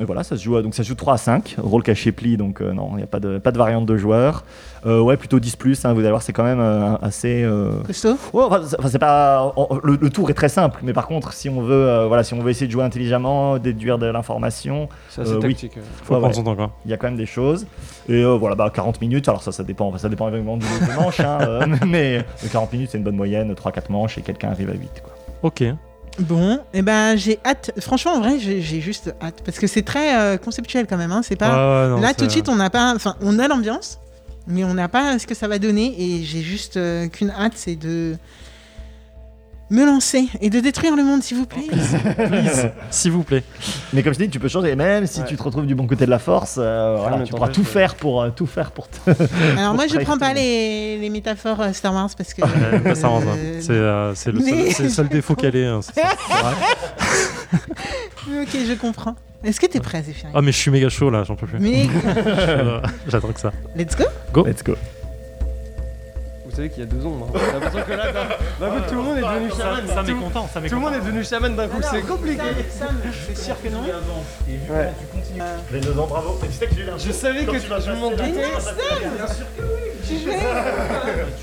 et 0.00 0.04
voilà, 0.04 0.24
ça 0.24 0.36
se 0.36 0.42
joue, 0.42 0.56
à- 0.56 0.62
donc 0.62 0.74
ça 0.74 0.82
se 0.82 0.88
joue 0.88 0.96
3 0.96 1.14
à 1.14 1.16
5, 1.16 1.54
rôle 1.58 1.84
caché 1.84 2.10
pli, 2.10 2.36
donc 2.36 2.60
euh, 2.60 2.72
non, 2.72 2.88
il 2.94 2.96
n'y 2.96 3.02
a 3.04 3.06
pas 3.06 3.20
de, 3.20 3.38
pas 3.38 3.52
de 3.52 3.56
variante 3.58 3.86
de 3.86 3.96
joueurs. 3.96 4.42
Euh, 4.84 5.00
ouais, 5.00 5.16
plutôt 5.16 5.38
10 5.38 5.54
plus, 5.54 5.84
hein, 5.84 5.92
vous 5.92 6.00
allez 6.00 6.08
voir, 6.08 6.22
c'est 6.22 6.32
quand 6.32 6.42
même 6.42 6.58
euh, 6.58 6.96
assez. 7.00 7.44
euh, 7.44 7.70
Costaud 7.86 8.16
Ouais, 8.32 8.42
enfin, 8.42 8.62
c'est- 8.66 8.76
enfin, 8.80 8.88
c'est 8.88 8.98
pas 8.98 9.52
on- 9.56 9.78
le, 9.84 9.96
le 10.00 10.10
tour 10.10 10.28
est 10.28 10.34
très 10.34 10.48
simple, 10.48 10.80
mais 10.82 10.92
par 10.92 11.06
contre, 11.06 11.32
si 11.34 11.48
on 11.48 11.62
veut, 11.62 11.72
euh, 11.88 12.06
voilà, 12.08 12.24
si 12.24 12.34
on 12.34 12.40
veut 12.40 12.50
essayer 12.50 12.66
de 12.66 12.72
jouer 12.72 12.82
intelligemment, 12.82 13.58
déduire 13.58 13.96
de 13.98 14.06
l'information, 14.06 14.88
C'est 15.08 15.20
assez 15.22 15.30
Euh, 15.34 15.40
oui. 15.44 15.54
tactique. 15.54 15.74
Faut 16.02 16.14
Ouais, 16.14 16.18
prendre 16.18 16.26
ouais. 16.26 16.32
son 16.32 16.42
temps, 16.42 16.56
quoi. 16.56 16.72
il 16.84 16.90
y 16.90 16.94
a 16.94 16.96
quand 16.96 17.06
même 17.06 17.16
des 17.16 17.26
choses. 17.26 17.68
Et 18.08 18.24
euh, 18.24 18.34
voilà, 18.36 18.56
bah 18.56 18.72
40 18.74 19.00
minutes, 19.00 19.28
alors 19.28 19.42
ça, 19.44 19.52
ça 19.52 19.62
dépend, 19.62 19.96
ça 19.98 20.08
dépend 20.08 20.26
évidemment 20.28 20.56
du 20.56 20.66
nombre 20.66 20.88
de 20.92 21.00
manches, 21.00 21.20
hein, 21.20 21.38
euh, 21.42 21.66
mais 21.86 22.24
mais 22.42 22.48
40 22.50 22.72
minutes, 22.72 22.88
c'est 22.90 22.98
une 22.98 23.04
bonne 23.04 23.14
moyenne, 23.14 23.52
3-4 23.54 23.90
manches 23.92 24.18
et 24.18 24.22
quelqu'un 24.22 24.48
arrive 24.50 24.70
à 24.70 24.74
8. 24.74 25.02
Quoi. 25.04 25.12
Ok. 25.44 25.62
Bon, 26.18 26.60
et 26.74 26.82
ben 26.82 27.16
j'ai 27.16 27.38
hâte. 27.44 27.70
Franchement, 27.78 28.12
en 28.12 28.20
vrai, 28.20 28.38
j'ai 28.38 28.80
juste 28.80 29.14
hâte 29.22 29.42
parce 29.44 29.58
que 29.58 29.66
c'est 29.66 29.82
très 29.82 30.18
euh, 30.18 30.36
conceptuel 30.36 30.86
quand 30.86 30.96
même. 30.96 31.12
Hein. 31.12 31.22
C'est 31.22 31.36
pas. 31.36 31.48
Ouais, 31.48 31.84
ouais, 31.84 31.96
non, 31.96 32.00
Là, 32.00 32.14
tout 32.14 32.26
de 32.26 32.30
suite, 32.30 32.48
on 32.48 32.56
n'a 32.56 32.70
pas. 32.70 32.94
Enfin, 32.94 33.16
on 33.22 33.38
a 33.38 33.48
l'ambiance, 33.48 33.98
mais 34.46 34.64
on 34.64 34.74
n'a 34.74 34.88
pas 34.88 35.18
ce 35.18 35.26
que 35.26 35.34
ça 35.34 35.48
va 35.48 35.58
donner. 35.58 35.94
Et 35.98 36.22
j'ai 36.24 36.42
juste 36.42 36.76
euh, 36.76 37.08
qu'une 37.08 37.30
hâte, 37.30 37.52
c'est 37.54 37.76
de 37.76 38.16
me 39.70 39.84
lancer 39.86 40.26
et 40.40 40.50
de 40.50 40.58
détruire 40.60 40.96
le 40.96 41.04
monde, 41.04 41.22
s'il 41.22 41.36
vous 41.36 41.46
plaît. 41.46 41.62
S'il 42.90 43.12
vous 43.12 43.22
plaît. 43.22 43.44
Mais 43.92 44.02
comme 44.02 44.12
je 44.12 44.18
dis, 44.18 44.28
tu 44.28 44.40
peux 44.40 44.48
changer, 44.48 44.70
et 44.70 44.76
même 44.76 45.06
si 45.06 45.20
Ouais. 45.20 45.26
tu 45.26 45.36
te 45.36 45.42
retrouves 45.42 45.66
du 45.66 45.74
bon 45.74 45.86
côté 45.86 46.06
de 46.06 46.10
la 46.10 46.18
force, 46.18 46.56
euh, 46.58 46.96
voilà, 47.00 47.20
tu 47.24 47.30
pourras 47.32 47.48
tout 47.48 47.64
faire 47.64 47.94
pour 47.94 48.20
euh, 48.22 48.30
tout 48.30 48.46
faire 48.46 48.72
pour 48.72 48.88
te. 48.88 48.98
Alors 49.58 49.74
moi, 49.74 49.86
je 49.86 49.98
prends 49.98 50.18
pas 50.18 50.32
les, 50.34 50.98
les 50.98 51.10
métaphores 51.10 51.60
euh, 51.60 51.72
Star 51.72 51.94
Wars 51.94 52.10
parce 52.16 52.34
que. 52.34 52.42
Euh, 52.42 52.46
euh. 52.84 53.60
C'est 53.60 53.70
euh, 53.70 54.08
le, 54.10 54.14
seul- 54.16 54.34
mais- 54.44 54.70
c'est 54.72 54.82
le 54.84 54.88
seul 54.88 55.08
défaut 55.08 55.34
qu'elle 55.34 55.56
est. 55.56 55.66
hein, 55.66 55.80
c'est 55.82 56.00
ça. 56.00 56.08
ok, 58.28 58.48
je 58.68 58.74
comprends. 58.74 59.14
Est-ce 59.42 59.58
que 59.60 59.66
t'es 59.66 59.80
prêt, 59.80 60.02
Zéphirine? 60.02 60.32
Ah, 60.34 60.42
mais 60.42 60.52
je 60.52 60.58
suis 60.58 60.70
méga 60.70 60.88
chaud 60.90 61.08
là, 61.10 61.24
j'en 61.24 61.34
peux 61.36 61.46
plus. 61.46 61.58
Mais 61.60 61.86
J'attends 63.08 63.32
que 63.32 63.40
ça. 63.40 63.52
let's 63.76 63.96
go. 63.96 64.44
Let's 64.46 64.62
go. 64.62 64.74
Savez 66.60 66.68
qu'il 66.68 66.80
y 66.84 66.86
a 66.86 66.90
deux 66.90 67.06
ombres. 67.06 67.26
hein. 67.34 67.38
J'ai 67.42 67.52
l'impression 67.52 67.82
que 67.86 67.92
là, 67.92 68.12
d'un 68.12 68.66
d'un 68.66 68.70
coup, 68.74 68.80
tout 68.90 68.94
le 68.96 69.00
monde 69.02 69.16
est 69.16 69.22
devenu 69.22 69.50
chaman. 69.56 70.04
Tout- 70.06 70.20
content, 70.20 70.46
ça 70.52 70.60
Tout 70.60 70.74
le 70.74 70.80
monde 70.80 70.92
est 70.92 70.98
devenu 70.98 71.24
chaman 71.24 71.56
d'un 71.56 71.68
coup, 71.68 71.80
c'est 71.80 72.02
compliqué. 72.02 72.42
c'est 73.26 73.38
sûr 73.38 73.56
que 73.62 73.68
non. 73.70 73.80
Ouais. 73.80 74.92
Les 75.72 75.80
deux 75.80 75.98
ans, 75.98 76.06
bravo. 76.06 76.38
Tu 76.44 76.52
sais 76.52 76.66
que 76.66 76.74
j'ai 76.74 76.82
eu 76.82 76.86
Je 76.98 77.12
savais 77.12 77.46
que 77.46 77.58
je 77.58 77.92
m'en 77.92 78.10
doutais. 78.10 78.44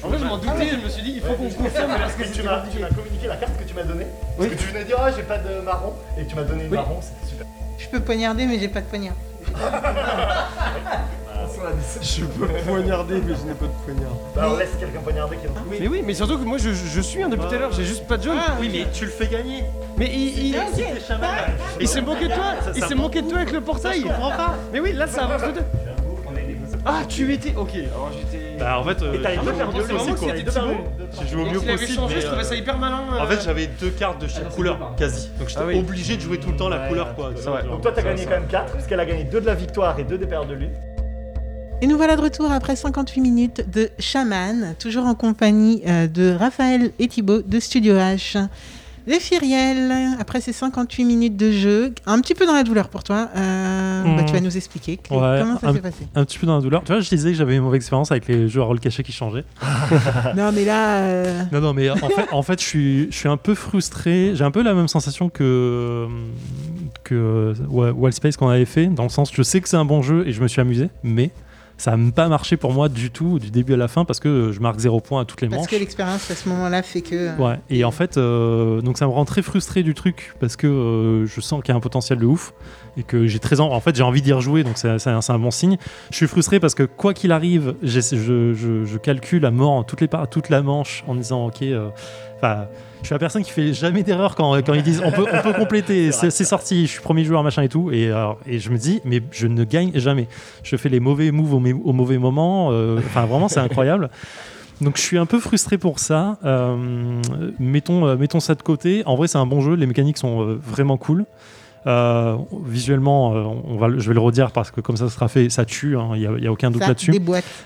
En 0.04 0.10
fait, 0.12 0.18
je 0.20 0.24
m'en 0.24 0.38
doutais, 0.38 0.68
je 0.70 0.76
me 0.86 0.90
suis 0.90 1.02
dit, 1.02 1.14
il 1.16 1.22
faut 1.22 1.34
qu'on 1.34 1.50
confirme 1.50 1.92
parce 1.98 2.14
que 2.14 2.22
tu 2.24 2.30
c'était 2.30 2.44
m'as 2.44 2.58
compliqué. 2.58 2.78
tu 2.78 2.82
m'as 2.84 2.90
communiqué 2.90 3.28
la 3.28 3.38
carte 3.38 3.58
que 3.58 3.64
tu 3.64 3.74
m'as 3.74 3.84
donnée. 3.84 4.06
Oui. 4.38 4.48
Parce 4.50 4.62
que 4.62 4.68
tu 4.68 4.72
venais 4.72 4.84
dire, 4.86 4.98
ah, 5.02 5.10
j'ai 5.16 5.24
pas 5.24 5.40
de 5.40 5.62
marron, 5.62 5.94
et 6.16 6.26
que 6.26 6.30
tu 6.30 6.36
m'as 6.36 6.44
donné 6.44 6.66
une 6.66 6.70
Oui. 6.70 6.78
marron, 6.78 7.00
c'était 7.02 7.28
super. 7.32 7.48
Je 7.80 7.88
peux 7.88 8.02
poignarder, 8.02 8.46
mais 8.46 8.60
j'ai 8.60 8.68
pas 8.68 8.82
de 8.82 8.86
poignard. 8.86 9.16
Je 12.02 12.24
peux 12.26 12.48
poignarder, 12.68 13.22
mais 13.26 13.34
je 13.36 13.48
n'ai 13.48 13.54
pas 13.54 13.66
de 13.66 13.72
poignard. 13.86 14.12
Bah, 14.36 14.50
on 14.54 14.58
laisse 14.58 14.70
quelqu'un 14.80 15.00
poignarder 15.00 15.38
qui 15.38 15.46
est 15.46 15.50
dans 15.50 15.62
Mais 15.70 15.88
oui, 15.88 16.04
mais 16.06 16.14
surtout 16.14 16.38
que 16.38 16.44
moi 16.44 16.58
je, 16.58 16.70
je 16.72 17.02
suis 17.02 17.24
un 17.24 17.30
depuis 17.30 17.48
tout 17.48 17.56
à 17.56 17.58
l'heure, 17.58 17.72
j'ai 17.72 17.86
juste 17.86 18.08
pas 18.08 18.18
de 18.18 18.24
jaune. 18.24 18.38
Ah, 18.40 18.56
Oui, 18.60 18.70
mais 18.72 18.86
tu 18.92 19.06
le 19.06 19.12
fais 19.12 19.28
gagner. 19.28 19.64
Mais 19.98 20.08
il, 20.08 20.48
il, 20.48 20.56
il 21.80 21.88
s'est 21.88 22.02
moqué 22.02 22.28
de 22.28 22.34
toi, 22.34 22.54
il 22.76 22.84
s'est 22.84 22.96
moqué 22.96 23.22
de 23.22 23.30
toi 23.30 23.40
avec 23.40 23.52
le 23.52 23.62
portail. 23.62 24.02
Je 24.02 24.08
comprends 24.08 24.32
pas. 24.32 24.56
Mais 24.72 24.80
oui, 24.80 24.94
là 24.94 25.08
ça 25.08 25.26
avance 25.26 25.42
de 25.42 25.60
deux. 25.60 25.66
Ah, 26.90 27.02
tu 27.08 27.34
étais. 27.34 27.54
Ok, 27.58 27.72
alors 27.74 28.12
j'étais. 28.14 28.58
Bah, 28.58 28.80
en 28.80 28.84
fait, 28.86 29.02
euh, 29.02 29.14
Et 29.14 29.22
t'as 29.22 29.32
les 29.32 29.38
deux 29.38 29.52
vraiment 29.52 29.72
aussi, 29.74 30.14
quoi. 30.14 30.34
j'ai 31.22 31.28
joué 31.28 31.42
au 31.42 31.46
mieux 31.46 31.60
possible. 31.60 31.94
changé, 31.94 32.16
mais, 32.16 32.22
je 32.22 32.28
trouvais 32.28 32.44
ça 32.46 32.54
euh, 32.54 32.58
hyper 32.58 32.78
malin. 32.78 33.02
En 33.12 33.24
euh. 33.26 33.28
fait, 33.28 33.44
j'avais 33.44 33.68
deux 33.68 33.90
cartes 33.90 34.22
de 34.22 34.28
chaque 34.28 34.50
couleur, 34.50 34.94
quasi. 34.98 35.30
Donc 35.38 35.50
j'étais 35.50 35.62
Ah 35.62 35.68
oui. 35.68 35.78
obligé 35.80 36.16
de 36.16 36.22
jouer 36.22 36.40
tout 36.40 36.50
le 36.52 36.56
temps 36.56 36.70
la 36.70 36.88
couleur, 36.88 37.14
quoi. 37.14 37.32
Vrai. 37.32 37.64
Donc 37.64 37.82
toi, 37.82 37.92
t'as 37.94 38.02
gagné 38.04 38.24
quand 38.24 38.32
même 38.32 38.48
4, 38.48 38.72
parce 38.72 38.88
qu'elle 38.88 39.00
a 39.02 39.06
gagné 39.06 39.26
2 39.26 39.42
de 39.42 39.46
la 39.46 39.56
victoire 39.56 40.00
et 40.00 40.04
2 40.06 40.18
des 40.18 40.28
paires 40.28 40.46
de 40.46 40.54
lune. 40.54 40.72
Et 41.82 41.86
nous 41.88 41.98
voilà 41.98 42.16
de 42.16 42.22
retour 42.22 42.52
après 42.52 42.76
58 42.76 43.22
minutes 43.22 43.66
de 43.72 43.90
Shaman, 44.00 44.76
toujours 44.80 45.06
en 45.06 45.14
compagnie 45.14 45.84
euh, 45.88 46.08
de 46.08 46.32
Raphaël 46.32 46.92
et 46.98 47.08
Thibaut 47.08 47.42
de 47.44 47.60
Studio 47.60 47.94
H. 47.96 48.48
Les 49.06 49.20
Firiel, 49.22 49.94
après 50.20 50.42
ces 50.42 50.52
58 50.52 51.06
minutes 51.06 51.38
de 51.38 51.50
jeu, 51.52 51.94
un 52.08 52.20
petit 52.20 52.34
peu 52.34 52.46
dans 52.46 52.54
la 52.54 52.64
douleur 52.64 52.90
pour 52.90 53.04
toi, 53.06 53.30
euh, 53.38 54.04
Hmm. 54.04 54.18
bah, 54.18 54.24
tu 54.24 54.34
vas 54.34 54.42
nous 54.42 54.58
expliquer 54.58 54.98
que- 54.98 55.14
Ouais, 55.14 55.40
comment 55.42 55.60
ça 55.60 55.72
s'est 55.72 55.80
passé. 55.80 56.08
Un 56.16 56.26
petit 56.26 56.38
peu 56.40 56.46
dans 56.48 56.56
la 56.56 56.62
douleur. 56.62 56.84
Tu 56.84 56.92
vois, 56.92 57.00
je 57.00 57.08
disais 57.10 57.32
que 57.32 57.38
j'avais 57.38 57.56
une 57.56 57.62
mauvaise 57.62 57.78
expérience 57.78 58.12
avec 58.12 58.28
les 58.28 58.50
jeux 58.50 58.60
à 58.62 58.66
rôle 58.66 58.80
caché 58.82 59.04
qui 59.04 59.12
changeaient. 59.14 59.46
non 60.36 60.52
mais 60.52 60.66
là, 60.66 60.98
euh, 61.04 61.44
Non, 61.54 61.62
non, 61.62 61.74
mais 61.74 61.90
en 61.90 61.96
fait, 61.96 62.28
en 62.32 62.42
fait 62.42 62.60
je, 62.62 62.66
suis, 62.68 63.12
je 63.12 63.16
suis 63.16 63.30
un 63.30 63.38
peu 63.38 63.56
frustré. 63.56 64.32
J'ai 64.34 64.44
un 64.44 64.52
peu 64.52 64.62
la 64.64 64.74
même 64.74 64.88
sensation 64.90 65.30
que, 65.30 66.08
que 67.06 67.54
ouais, 67.70 67.92
Wild 67.92 68.14
Space 68.16 68.36
qu'on 68.36 68.50
avait 68.50 68.66
fait, 68.66 68.88
dans 68.88 69.04
le 69.04 69.10
sens 69.10 69.32
je 69.34 69.42
sais 69.44 69.62
que 69.62 69.70
c'est 69.70 69.78
un 69.78 69.86
bon 69.86 70.02
jeu 70.02 70.28
et 70.28 70.34
je 70.34 70.42
me 70.42 70.48
suis 70.50 70.60
amusé, 70.60 70.90
mais 71.04 71.32
ça 71.78 71.96
n'a 71.96 72.12
pas 72.12 72.28
marché 72.28 72.58
pour 72.58 72.74
moi 72.74 72.90
du 72.90 73.12
tout, 73.12 73.40
du 73.40 73.52
début 73.52 73.74
à 73.74 73.78
la 73.78 73.88
fin, 73.88 74.04
parce 74.04 74.20
que 74.20 74.52
je 74.52 74.60
marque 74.60 74.80
zéro 74.80 75.00
point 75.00 75.22
à 75.22 75.26
toutes 75.26 75.42
les 75.42 75.48
parce 75.48 75.62
manches. 75.62 75.70
que 75.70 75.76
l'expérience 75.76 76.30
à 76.32 76.36
ce 76.36 76.50
moment-là 76.50 76.82
fait 76.82 77.02
que... 77.02 77.40
Ouais, 77.40 77.60
et 77.70 77.84
en 77.84 77.92
fait, 77.92 78.18
euh, 78.18 78.82
donc 78.82 78.98
ça 78.98 79.06
me 79.06 79.12
rend 79.12 79.26
très 79.26 79.42
frustré 79.44 79.84
du 79.84 79.94
truc 79.94 80.34
parce 80.40 80.56
que 80.56 80.68
euh, 80.68 81.26
je 81.28 81.40
sens 81.42 81.62
qu'il 81.62 81.72
y 81.72 81.74
a 81.74 81.78
un 81.78 81.82
potentiel 81.82 82.18
de 82.20 82.26
ouf 82.26 82.54
et 82.98 83.04
que 83.04 83.28
j'ai 83.28 83.40
très 83.40 83.60
en, 83.60 83.72
en 83.72 83.80
fait 83.80 83.96
j'ai 83.96 84.04
envie 84.04 84.22
d'y 84.22 84.34
rejouer, 84.34 84.64
donc 84.64 84.78
c'est 84.78 85.08
un, 85.08 85.40
bon 85.40 85.52
signe. 85.52 85.78
Je 86.12 86.16
suis 86.16 86.28
frustré 86.28 86.60
parce 86.60 86.76
que 86.76 86.84
quoi 86.84 87.14
qu'il 87.14 87.32
arrive, 87.32 87.76
je, 87.84 88.00
je, 88.00 88.86
je 88.86 88.98
calcule 88.98 89.46
à 89.46 89.52
mort 89.52 89.86
toutes 89.86 90.02
les 90.02 90.10
toute 90.30 90.50
la 90.50 90.62
manche 90.62 91.04
en 91.08 91.16
disant 91.16 91.48
ok, 91.48 91.62
euh, 91.62 91.90
enfin. 92.38 92.66
je 93.02 93.08
suis 93.08 93.14
la 93.14 93.20
personne 93.20 93.44
qui 93.44 93.52
fait 93.52 93.74
jamais 93.74 94.04
d'erreur 94.04 94.36
quand, 94.36 94.54
quand 94.66 94.74
ils 94.74 94.84
disent 94.84 95.02
on 95.06 95.12
peut, 95.12 95.26
on 95.32 95.42
peut 95.42 95.54
compléter, 95.54 96.12
c'est 96.12 96.32
sorti, 96.32 96.88
je 96.88 96.92
suis 96.92 97.02
premier 97.02 97.24
joueur, 97.24 97.44
machin 97.44 97.62
et 97.62 97.70
tout. 97.70 97.92
Et, 97.92 98.08
alors, 98.08 98.40
et 98.46 98.60
je 98.60 98.70
me 98.70 98.78
dis, 98.78 99.02
mais 99.06 99.22
je 99.32 99.48
ne 99.48 99.64
gagne 99.64 99.92
jamais. 99.96 100.28
Je 100.64 100.76
fais 100.76 100.90
les 100.90 101.00
mauvais 101.00 101.32
moves 101.32 101.54
au, 101.54 101.94
mauvais 101.94 102.18
moment. 102.18 102.70
euh, 102.72 103.00
Enfin, 103.00 103.26
vraiment, 103.26 103.48
c'est 103.48 103.60
incroyable. 103.60 104.10
Donc 104.82 104.98
je 104.98 105.02
suis 105.02 105.18
un 105.18 105.26
peu 105.26 105.40
frustré 105.40 105.78
pour 105.78 106.00
ça. 106.00 106.38
Euh, 106.46 106.76
mettons, 107.60 108.06
euh, 108.06 108.16
mettons 108.16 108.40
ça 108.40 108.56
de 108.56 108.62
côté. 108.62 109.04
En 109.06 109.16
vrai, 109.16 109.28
c'est 109.28 109.38
un 109.38 109.46
bon 109.46 109.62
jeu. 109.62 109.74
Les 109.74 109.88
mécaniques 109.88 110.18
sont 110.18 110.42
euh, 110.44 110.60
vraiment 110.64 110.98
cool. 110.98 111.26
Euh, 111.86 112.36
visuellement, 112.66 113.34
euh, 113.36 113.44
on 113.66 113.78
va, 113.78 113.88
le- 113.88 114.00
je 114.00 114.08
vais 114.08 114.14
le 114.14 114.20
redire 114.20 114.52
parce 114.52 114.72
que 114.72 114.82
comme 114.82 114.98
ça 114.98 115.10
sera 115.10 115.28
fait, 115.28 115.50
ça 115.50 115.64
tue. 115.66 115.98
hein. 115.98 116.10
Il 116.16 116.30
n'y 116.40 116.48
a, 116.48 116.52
aucun 116.52 116.72
doute 116.72 116.82
là-dessus. 116.90 117.12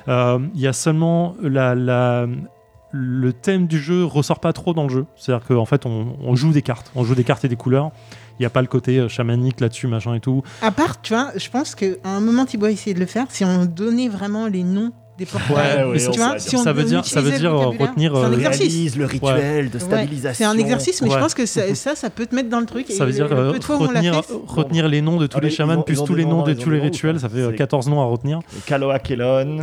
Euh, 0.08 0.40
Il 0.54 0.60
y 0.62 0.68
a 0.68 0.74
seulement 0.74 1.36
la, 1.42 1.74
la- 1.76 2.28
le 2.92 3.32
thème 3.34 3.68
du 3.68 3.80
jeu 3.80 4.04
ressort 4.04 4.40
pas 4.40 4.52
trop 4.54 4.74
dans 4.74 4.84
le 4.84 4.90
jeu. 4.90 5.06
C'est-à-dire 5.16 5.48
qu'en 5.48 5.66
fait, 5.66 5.86
on, 5.86 6.18
on 6.22 6.36
joue 6.36 6.52
des 6.52 6.62
cartes. 6.62 6.92
On 6.96 7.04
joue 7.04 7.16
des 7.16 7.24
cartes 7.24 7.46
et 7.46 7.48
des 7.48 7.56
couleurs. 7.56 7.92
Il 8.38 8.42
n'y 8.42 8.46
a 8.46 8.50
pas 8.50 8.62
le 8.62 8.68
côté 8.68 9.08
chamanique 9.08 9.60
là-dessus, 9.62 9.88
machin 9.88 10.14
et 10.16 10.20
tout. 10.20 10.42
À 10.62 10.72
part, 10.72 11.02
tu 11.02 11.14
vois, 11.14 11.30
je 11.38 11.50
pense 11.50 11.74
qu'à 11.76 11.86
un 12.04 12.20
moment, 12.20 12.46
Thibaut 12.46 12.66
a 12.66 12.72
essayé 12.72 12.94
de 12.94 13.00
le 13.00 13.06
faire. 13.06 13.28
Si 13.30 13.46
on 13.46 13.66
donnait 13.66 14.10
vraiment 14.10 14.48
les 14.48 14.64
noms 14.64 14.92
des 15.22 15.26
portails, 15.32 15.84
Ouais, 15.86 15.92
ouais, 15.92 15.98
tu 16.00 16.08
on 16.10 16.12
vois, 16.14 16.40
sait 16.40 16.50
si 16.50 16.56
on 16.56 16.64
ça 16.64 16.74
veut 16.74 16.84
dire- 16.84 17.06
ça 17.06 17.22
veut 17.22 17.28
utilisait 17.30 17.44
le 17.48 17.50
dire, 17.52 17.60
euh, 17.62 17.86
retenir, 17.88 18.16
euh, 18.16 18.32
exercice. 18.34 18.96
Le 18.96 19.06
rituel 19.06 19.70
de 19.70 19.80
stabilisation. 19.80 20.46
c'est 20.46 20.52
un 20.52 20.58
exercice, 20.58 21.02
mais 21.02 21.10
Ouais. 21.10 21.16
je 21.16 21.20
pense 21.20 21.34
que 21.34 21.46
ça, 21.46 21.76
ça, 21.76 21.96
ça 21.96 22.10
peut 22.10 22.26
te 22.26 22.34
mettre 22.36 22.50
dans 22.50 22.60
le 22.60 22.66
truc. 22.66 22.88
Ça 22.90 23.06
veut 23.06 23.12
dire 23.12 23.28
euh, 23.32 23.54
l'a 23.54 23.76
retenir, 23.78 24.26
fait, 24.26 24.34
retenir 24.48 24.88
les 24.88 25.02
noms 25.02 25.18
de 25.18 25.28
tous 25.28 25.38
Ah, 25.38 25.44
les 25.44 25.50
chamans, 25.50 25.82
plus 25.84 26.04
tous 26.04 26.16
les 26.16 26.26
noms, 26.26 26.44
de 26.44 26.54
tous 26.54 26.70
les 26.70 26.80
rituels. 26.80 27.20
Ça 27.20 27.30
fait 27.30 27.38
euh, 27.38 27.52
C'est- 27.52 27.56
14 27.58 27.88
noms 27.88 28.02
à 28.02 28.06
retenir. 28.06 28.40
Kaloa 28.66 29.00
Kelon, 29.00 29.60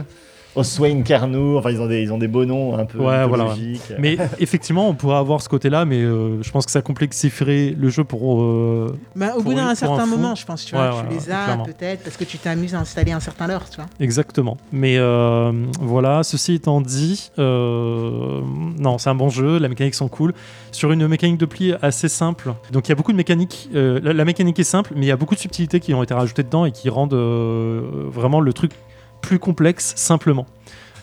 Oswain 0.55 1.03
Carnou, 1.03 1.57
enfin 1.59 1.71
ils 1.71 1.81
ont 1.81 1.87
des, 1.87 2.03
ils 2.03 2.13
ont 2.13 2.19
des 2.19 2.27
beaux 2.29 2.45
noms 2.45 2.77
un 2.77 2.85
peu 2.85 2.99
Ouais, 2.99 3.27
voilà. 3.27 3.55
Mais 3.99 4.17
effectivement, 4.41 4.89
on 4.89 4.95
pourrait 4.95 5.17
avoir 5.19 5.41
ce 5.43 5.49
côté-là, 5.49 5.85
mais 5.85 6.01
euh, 6.03 6.43
je 6.43 6.51
pense 6.51 6.65
que 6.67 6.73
ça 6.73 6.83
complexifierait 6.83 7.75
le 7.79 7.89
jeu 7.91 8.03
pour. 8.05 8.43
euh, 8.43 8.97
Bah, 9.15 9.29
au 9.31 9.35
Pour 9.35 9.45
bout 9.45 9.55
d'un 9.55 9.75
certain 9.75 10.03
un 10.03 10.07
moment, 10.07 10.35
je 10.35 10.45
pense, 10.47 10.65
tu 10.65 10.75
vois, 10.75 10.89
Ouais, 10.91 11.03
tu 11.11 11.15
les 11.15 11.31
as 11.31 11.57
peut-être 11.65 12.03
parce 12.03 12.17
que 12.17 12.25
tu 12.25 12.39
t'amuses 12.39 12.75
à 12.75 12.81
installer 12.81 13.13
un 13.13 13.21
certain 13.21 13.47
leurre, 13.47 13.69
tu 13.71 13.77
vois. 13.77 13.87
Exactement. 14.01 14.57
Mais 14.73 14.97
euh, 14.99 15.53
voilà, 15.81 16.23
ceci 16.25 16.55
étant 16.55 16.81
dit, 16.81 17.31
euh, 17.39 18.41
non, 18.79 18.99
c'est 18.99 19.11
un 19.11 19.15
bon 19.15 19.29
jeu, 19.29 19.59
la 19.59 19.69
mécanique 19.69 19.95
sont 19.95 20.09
cool. 20.09 20.35
Sur 20.73 20.93
une 20.93 21.07
mécanique 21.09 21.39
de 21.39 21.47
pli 21.47 21.75
assez 21.83 22.09
simple, 22.09 22.53
donc 22.73 22.89
il 22.89 22.91
y 22.91 22.93
a 22.93 22.95
beaucoup 22.95 23.13
de 23.13 23.17
mécaniques, 23.17 23.69
euh, 23.75 24.01
la, 24.03 24.13
la 24.13 24.25
mécanique 24.25 24.59
est 24.59 24.65
simple, 24.65 24.93
mais 24.97 25.07
il 25.07 25.09
y 25.09 25.13
a 25.13 25.17
beaucoup 25.17 25.35
de 25.35 25.41
subtilités 25.41 25.81
qui 25.81 25.95
ont 25.95 26.03
été 26.03 26.15
rajoutées 26.15 26.43
dedans 26.43 26.65
et 26.65 26.73
qui 26.73 26.89
rendent 26.91 27.15
euh, 27.15 27.83
vraiment 28.11 28.41
le 28.41 28.53
truc 28.53 28.73
plus 29.21 29.39
complexe 29.39 29.93
simplement. 29.97 30.47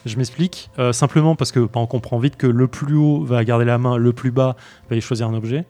Je 0.06 0.18
m'explique. 0.18 0.70
Euh, 0.78 0.94
simplement 0.94 1.36
parce 1.36 1.52
que 1.52 1.60
bah, 1.60 1.80
on 1.80 1.88
comprend 1.88 2.20
vite 2.20 2.38
que 2.38 2.48
le 2.48 2.68
plus 2.68 2.96
haut 2.96 3.24
va 3.24 3.44
garder 3.44 3.66
la 3.66 3.78
main, 3.78 3.98
le 3.98 4.14
plus 4.14 4.32
bas 4.32 4.56
va 4.90 4.96
y 4.96 5.02
choisir 5.02 5.28
un 5.28 5.34
objet. 5.34 5.66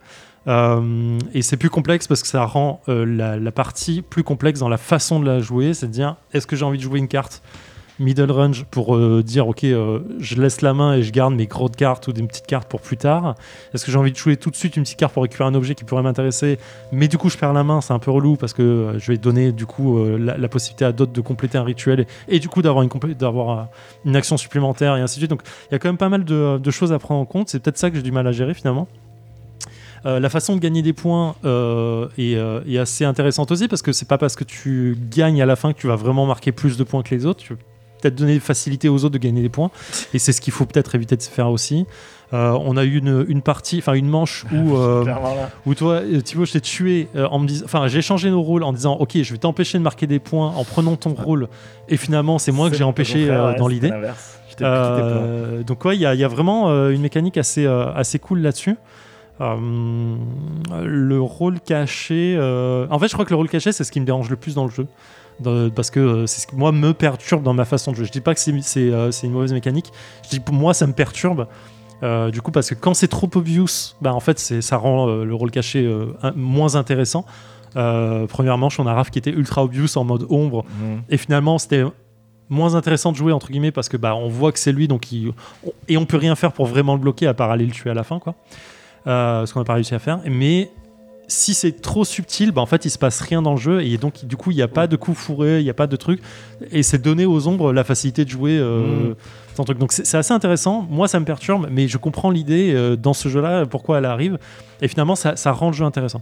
Euh, 0.46 1.18
et 1.32 1.42
c'est 1.42 1.56
plus 1.56 1.70
complexe 1.70 2.06
parce 2.06 2.22
que 2.22 2.28
ça 2.28 2.44
rend 2.44 2.80
euh, 2.88 3.04
la, 3.04 3.36
la 3.36 3.50
partie 3.50 4.02
plus 4.02 4.22
complexe 4.22 4.60
dans 4.60 4.68
la 4.68 4.76
façon 4.76 5.20
de 5.20 5.26
la 5.26 5.40
jouer. 5.40 5.74
C'est 5.74 5.86
de 5.86 5.92
dire 5.92 6.16
est-ce 6.32 6.46
que 6.46 6.54
j'ai 6.54 6.64
envie 6.64 6.78
de 6.78 6.82
jouer 6.82 6.98
une 6.98 7.08
carte 7.08 7.42
middle 7.98 8.30
range 8.30 8.64
pour 8.70 8.96
euh, 8.96 9.22
dire 9.24 9.48
ok, 9.48 9.64
euh, 9.64 10.00
je 10.18 10.40
laisse 10.40 10.60
la 10.60 10.74
main 10.74 10.94
et 10.94 11.02
je 11.02 11.12
garde 11.12 11.34
mes 11.34 11.46
grosses 11.46 11.76
cartes 11.76 12.08
ou 12.08 12.12
des 12.12 12.22
petites 12.22 12.46
cartes 12.46 12.68
pour 12.68 12.80
plus 12.80 12.96
tard 12.96 13.34
Est-ce 13.72 13.84
que 13.84 13.92
j'ai 13.92 13.98
envie 13.98 14.12
de 14.12 14.16
jouer 14.16 14.36
tout 14.36 14.50
de 14.50 14.56
suite 14.56 14.76
une 14.76 14.82
petite 14.82 14.98
carte 14.98 15.14
pour 15.14 15.22
récupérer 15.22 15.48
un 15.48 15.54
objet 15.54 15.74
qui 15.74 15.84
pourrait 15.84 16.02
m'intéresser? 16.02 16.58
Mais 16.92 17.08
du 17.08 17.18
coup, 17.18 17.30
je 17.30 17.38
perds 17.38 17.52
la 17.52 17.64
main, 17.64 17.80
c'est 17.80 17.92
un 17.92 17.98
peu 17.98 18.10
relou 18.10 18.36
parce 18.36 18.52
que 18.52 18.62
euh, 18.62 18.98
je 18.98 19.12
vais 19.12 19.18
donner 19.18 19.52
du 19.52 19.66
coup 19.66 19.98
la, 20.18 20.48
possibilité 20.48 20.84
à 20.84 20.92
d'autres 20.92 21.12
de 21.12 21.20
compléter 21.20 21.58
un 21.58 21.64
rituel 21.64 22.06
et, 22.28 22.38
du 22.38 22.48
coup 22.48 22.62
d'avoir 22.62 22.82
une, 24.04 24.16
action 24.16 24.36
supplémentaire 24.36 24.96
et 24.96 25.00
ainsi 25.00 25.16
de 25.16 25.20
suite. 25.20 25.30
Donc 25.30 25.42
il 25.70 25.72
y 25.72 25.74
a 25.74 25.78
quand 25.78 25.88
même 25.88 25.96
pas 25.96 26.08
mal 26.08 26.24
de, 26.24 26.70
choses 26.70 26.92
à 26.92 26.98
prendre 26.98 27.20
en 27.20 27.24
compte. 27.24 27.48
C'est 27.48 27.60
peut-être 27.60 27.78
ça 27.78 27.90
que 27.90 27.96
j'ai 27.96 28.02
du 28.02 28.12
mal 28.12 28.26
à 28.26 28.32
gérer 28.32 28.54
finalement. 28.54 28.88
La 30.04 30.28
façon 30.28 30.54
de 30.54 30.60
gagner 30.60 30.82
des 30.82 30.92
points 30.92 31.34
est, 32.16 32.78
assez 32.78 33.04
intéressante 33.04 33.50
aussi 33.50 33.66
parce 33.66 33.82
que 33.82 33.92
c'est 33.92 34.08
pas 34.08 34.18
parce 34.18 34.36
que 34.36 34.44
tu 34.44 34.96
gagnes 35.10 35.42
à 35.42 35.46
la 35.46 35.56
fin 35.56 35.72
que 35.72 35.78
tu 35.78 35.88
vas 35.88 35.96
vraiment 35.96 36.26
marquer 36.26 36.52
plus 36.52 36.76
de 36.76 36.84
points 36.84 37.02
que 37.02 37.14
les 37.14 37.26
autres. 37.26 37.44
Peut-être 38.00 38.14
donner 38.14 38.38
facilité 38.40 38.88
aux 38.88 39.04
autres 39.04 39.14
de 39.14 39.18
gagner 39.18 39.42
des 39.42 39.48
points 39.48 39.70
et 40.14 40.18
c'est 40.18 40.32
ce 40.32 40.40
qu'il 40.40 40.52
faut 40.52 40.66
peut-être 40.66 40.94
éviter 40.94 41.16
de 41.16 41.22
se 41.22 41.30
faire 41.30 41.50
aussi. 41.50 41.86
Euh, 42.32 42.58
on 42.60 42.76
a 42.76 42.84
eu 42.84 42.98
une, 42.98 43.24
une 43.28 43.40
partie, 43.40 43.78
enfin 43.78 43.92
une 43.94 44.08
manche 44.08 44.44
où, 44.52 44.76
euh, 44.76 45.04
où 45.64 45.74
toi, 45.74 45.94
euh, 45.94 46.20
Thibaut, 46.20 46.44
je 46.44 46.52
t'ai 46.52 46.60
tué 46.60 47.08
euh, 47.14 47.26
en 47.28 47.38
me 47.38 47.46
disant, 47.46 47.64
enfin 47.64 47.86
j'ai 47.86 48.02
changé 48.02 48.30
nos 48.30 48.42
rôles 48.42 48.64
en 48.64 48.72
disant, 48.72 48.94
ok, 48.94 49.22
je 49.22 49.32
vais 49.32 49.38
t'empêcher 49.38 49.78
de 49.78 49.82
marquer 49.82 50.06
des 50.06 50.18
points 50.18 50.52
en 50.56 50.64
prenant 50.64 50.96
ton 50.96 51.14
rôle 51.14 51.48
et 51.88 51.96
finalement 51.96 52.38
c'est 52.38 52.52
moi 52.52 52.68
que 52.68 52.76
j'ai 52.76 52.84
empêché 52.84 53.26
dans 53.58 53.68
l'idée. 53.68 53.92
donc 54.60 55.84
ouais, 55.84 55.96
il 55.96 56.00
y, 56.00 56.02
y 56.02 56.24
a 56.24 56.28
vraiment 56.28 56.68
une 56.88 57.00
mécanique 57.00 57.36
assez, 57.36 57.66
assez 57.66 58.18
cool 58.18 58.40
là-dessus. 58.40 58.76
Le 59.38 61.18
rôle 61.20 61.60
caché, 61.60 62.36
en 62.90 62.98
fait, 62.98 63.08
je 63.08 63.12
crois 63.12 63.24
que 63.24 63.30
le 63.30 63.36
rôle 63.36 63.48
caché, 63.48 63.70
c'est 63.70 63.84
ce 63.84 63.92
qui 63.92 64.00
me 64.00 64.06
dérange 64.06 64.30
le 64.30 64.36
plus 64.36 64.54
dans 64.54 64.64
le 64.64 64.70
jeu. 64.70 64.86
Dans- 65.40 65.68
parce 65.70 65.90
que 65.90 66.00
euh, 66.00 66.26
c'est 66.26 66.40
ce 66.40 66.46
qui 66.46 66.56
moi 66.56 66.72
me 66.72 66.92
perturbe 66.94 67.42
dans 67.42 67.52
ma 67.54 67.64
façon 67.64 67.90
de 67.92 67.96
jouer. 67.96 68.06
Je 68.06 68.12
dis 68.12 68.20
pas 68.22 68.34
que 68.34 68.40
c'est 68.40 68.52
euh, 68.90 69.10
une 69.22 69.32
mauvaise 69.32 69.52
mécanique. 69.52 69.92
Je 70.24 70.30
dis 70.30 70.40
pour 70.40 70.54
moi 70.54 70.72
ça 70.74 70.86
me 70.86 70.92
perturbe. 70.92 71.46
Euh, 72.02 72.30
du 72.30 72.42
coup 72.42 72.50
parce 72.50 72.68
que 72.70 72.74
quand 72.74 72.92
c'est 72.94 73.08
trop 73.08 73.28
obvious, 73.34 73.94
bah 74.02 74.12
en 74.14 74.20
fait 74.20 74.38
ça 74.38 74.76
rend 74.76 75.08
euh, 75.08 75.24
le 75.24 75.34
rôle 75.34 75.50
caché 75.50 75.84
euh, 75.84 76.06
un- 76.22 76.32
moins 76.36 76.74
intéressant. 76.76 77.24
Première 77.74 78.56
manche, 78.58 78.80
on 78.80 78.86
a 78.86 78.94
Raph 78.94 79.10
qui 79.10 79.18
était 79.18 79.30
ultra 79.30 79.62
obvious 79.62 79.96
en 79.96 80.04
mode 80.04 80.26
ombre 80.30 80.64
Mhm. 80.80 81.02
et 81.10 81.16
finalement, 81.18 81.58
c'était 81.58 81.84
moins 82.48 82.74
intéressant 82.74 83.12
de 83.12 83.16
jouer 83.16 83.32
entre 83.32 83.48
guillemets 83.50 83.72
parce 83.72 83.88
que 83.88 83.96
bah 83.96 84.14
on 84.14 84.28
voit 84.28 84.52
que 84.52 84.58
c'est 84.58 84.72
lui 84.72 84.88
donc 84.88 85.10
il- 85.12 85.32
on- 85.66 85.72
et 85.88 85.96
on 85.98 86.06
peut 86.06 86.16
rien 86.16 86.34
faire 86.36 86.52
pour 86.52 86.66
vraiment 86.66 86.94
le 86.94 87.00
bloquer 87.00 87.26
à 87.26 87.34
part 87.34 87.50
aller 87.50 87.66
le 87.66 87.72
tuer 87.72 87.90
à 87.90 87.94
la 87.94 88.04
fin 88.04 88.18
quoi. 88.18 88.34
Ce 89.04 89.52
qu'on 89.52 89.60
n'a 89.60 89.64
pas 89.64 89.74
réussi 89.74 89.94
à 89.94 89.98
faire. 89.98 90.20
Mais 90.26 90.70
si 91.28 91.54
c'est 91.54 91.80
trop 91.80 92.04
subtil, 92.04 92.52
bah 92.52 92.60
en 92.62 92.66
fait 92.66 92.84
il 92.84 92.90
se 92.90 92.98
passe 92.98 93.20
rien 93.20 93.42
dans 93.42 93.52
le 93.52 93.56
jeu 93.60 93.82
et 93.82 93.96
donc 93.98 94.24
du 94.24 94.36
coup 94.36 94.50
il 94.52 94.56
n'y 94.56 94.62
a 94.62 94.68
pas 94.68 94.86
de 94.86 94.94
coup 94.96 95.12
fourré, 95.14 95.58
il 95.60 95.64
n'y 95.64 95.70
a 95.70 95.74
pas 95.74 95.86
de 95.88 95.96
truc 95.96 96.20
et 96.70 96.82
c'est 96.82 96.98
donner 97.02 97.26
aux 97.26 97.48
ombres 97.48 97.72
la 97.72 97.82
facilité 97.84 98.24
de 98.24 98.30
jouer. 98.30 98.58
Euh, 98.58 99.14
Mm. 99.58 99.64
truc. 99.64 99.78
Donc 99.78 99.90
c'est 99.92 100.14
assez 100.18 100.34
intéressant. 100.34 100.86
Moi 100.90 101.08
ça 101.08 101.18
me 101.18 101.24
perturbe, 101.24 101.66
mais 101.70 101.88
je 101.88 101.96
comprends 101.96 102.30
l'idée 102.30 102.72
euh, 102.74 102.94
dans 102.94 103.14
ce 103.14 103.28
jeu-là 103.30 103.64
pourquoi 103.66 103.98
elle 103.98 104.04
arrive 104.04 104.38
et 104.82 104.88
finalement 104.88 105.16
ça, 105.16 105.34
ça 105.36 105.50
rend 105.52 105.68
le 105.68 105.72
jeu 105.72 105.84
intéressant. 105.84 106.20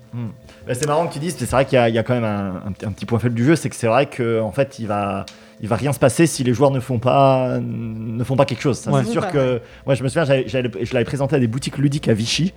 Bah, 0.66 0.74
c'est 0.74 0.86
marrant 0.86 1.06
que 1.08 1.12
tu 1.14 1.18
dises, 1.18 1.34
c'est 1.36 1.50
vrai 1.50 1.64
qu'il 1.66 1.74
y, 1.74 1.78
a- 1.78 1.88
il 1.88 1.94
y 1.94 1.98
a 1.98 2.02
quand 2.04 2.14
même 2.14 2.22
un, 2.24 2.62
un 2.68 2.72
petit- 2.72 2.86
un 2.86 2.92
petit 2.92 3.06
point 3.06 3.18
faible 3.18 3.34
du 3.34 3.44
jeu, 3.44 3.56
c'est 3.56 3.68
que 3.68 3.76
c'est 3.76 3.88
vrai 3.88 4.06
que 4.06 4.40
en 4.40 4.52
fait 4.52 4.78
il 4.78 4.86
va, 4.86 5.26
il 5.60 5.68
va 5.68 5.74
rien 5.76 5.92
se 5.92 5.98
passer 5.98 6.26
si 6.28 6.44
les 6.44 6.54
joueurs 6.54 6.70
ne 6.70 6.78
font 6.80 7.00
pas, 7.00 7.58
ne 7.60 8.22
font 8.24 8.36
pas 8.36 8.44
quelque 8.44 8.62
chose. 8.62 8.86
Ouais. 8.86 9.02
C'est 9.04 9.10
sûr 9.10 9.26
que, 9.28 9.60
moi 9.84 9.96
je 9.96 10.02
me 10.04 10.08
souviens, 10.08 10.24
je 10.24 10.92
l'avais 10.94 11.04
présenté 11.04 11.34
à 11.36 11.40
des 11.40 11.48
boutiques 11.48 11.76
ludiques 11.78 12.06
à 12.08 12.14
Vichy. 12.14 12.54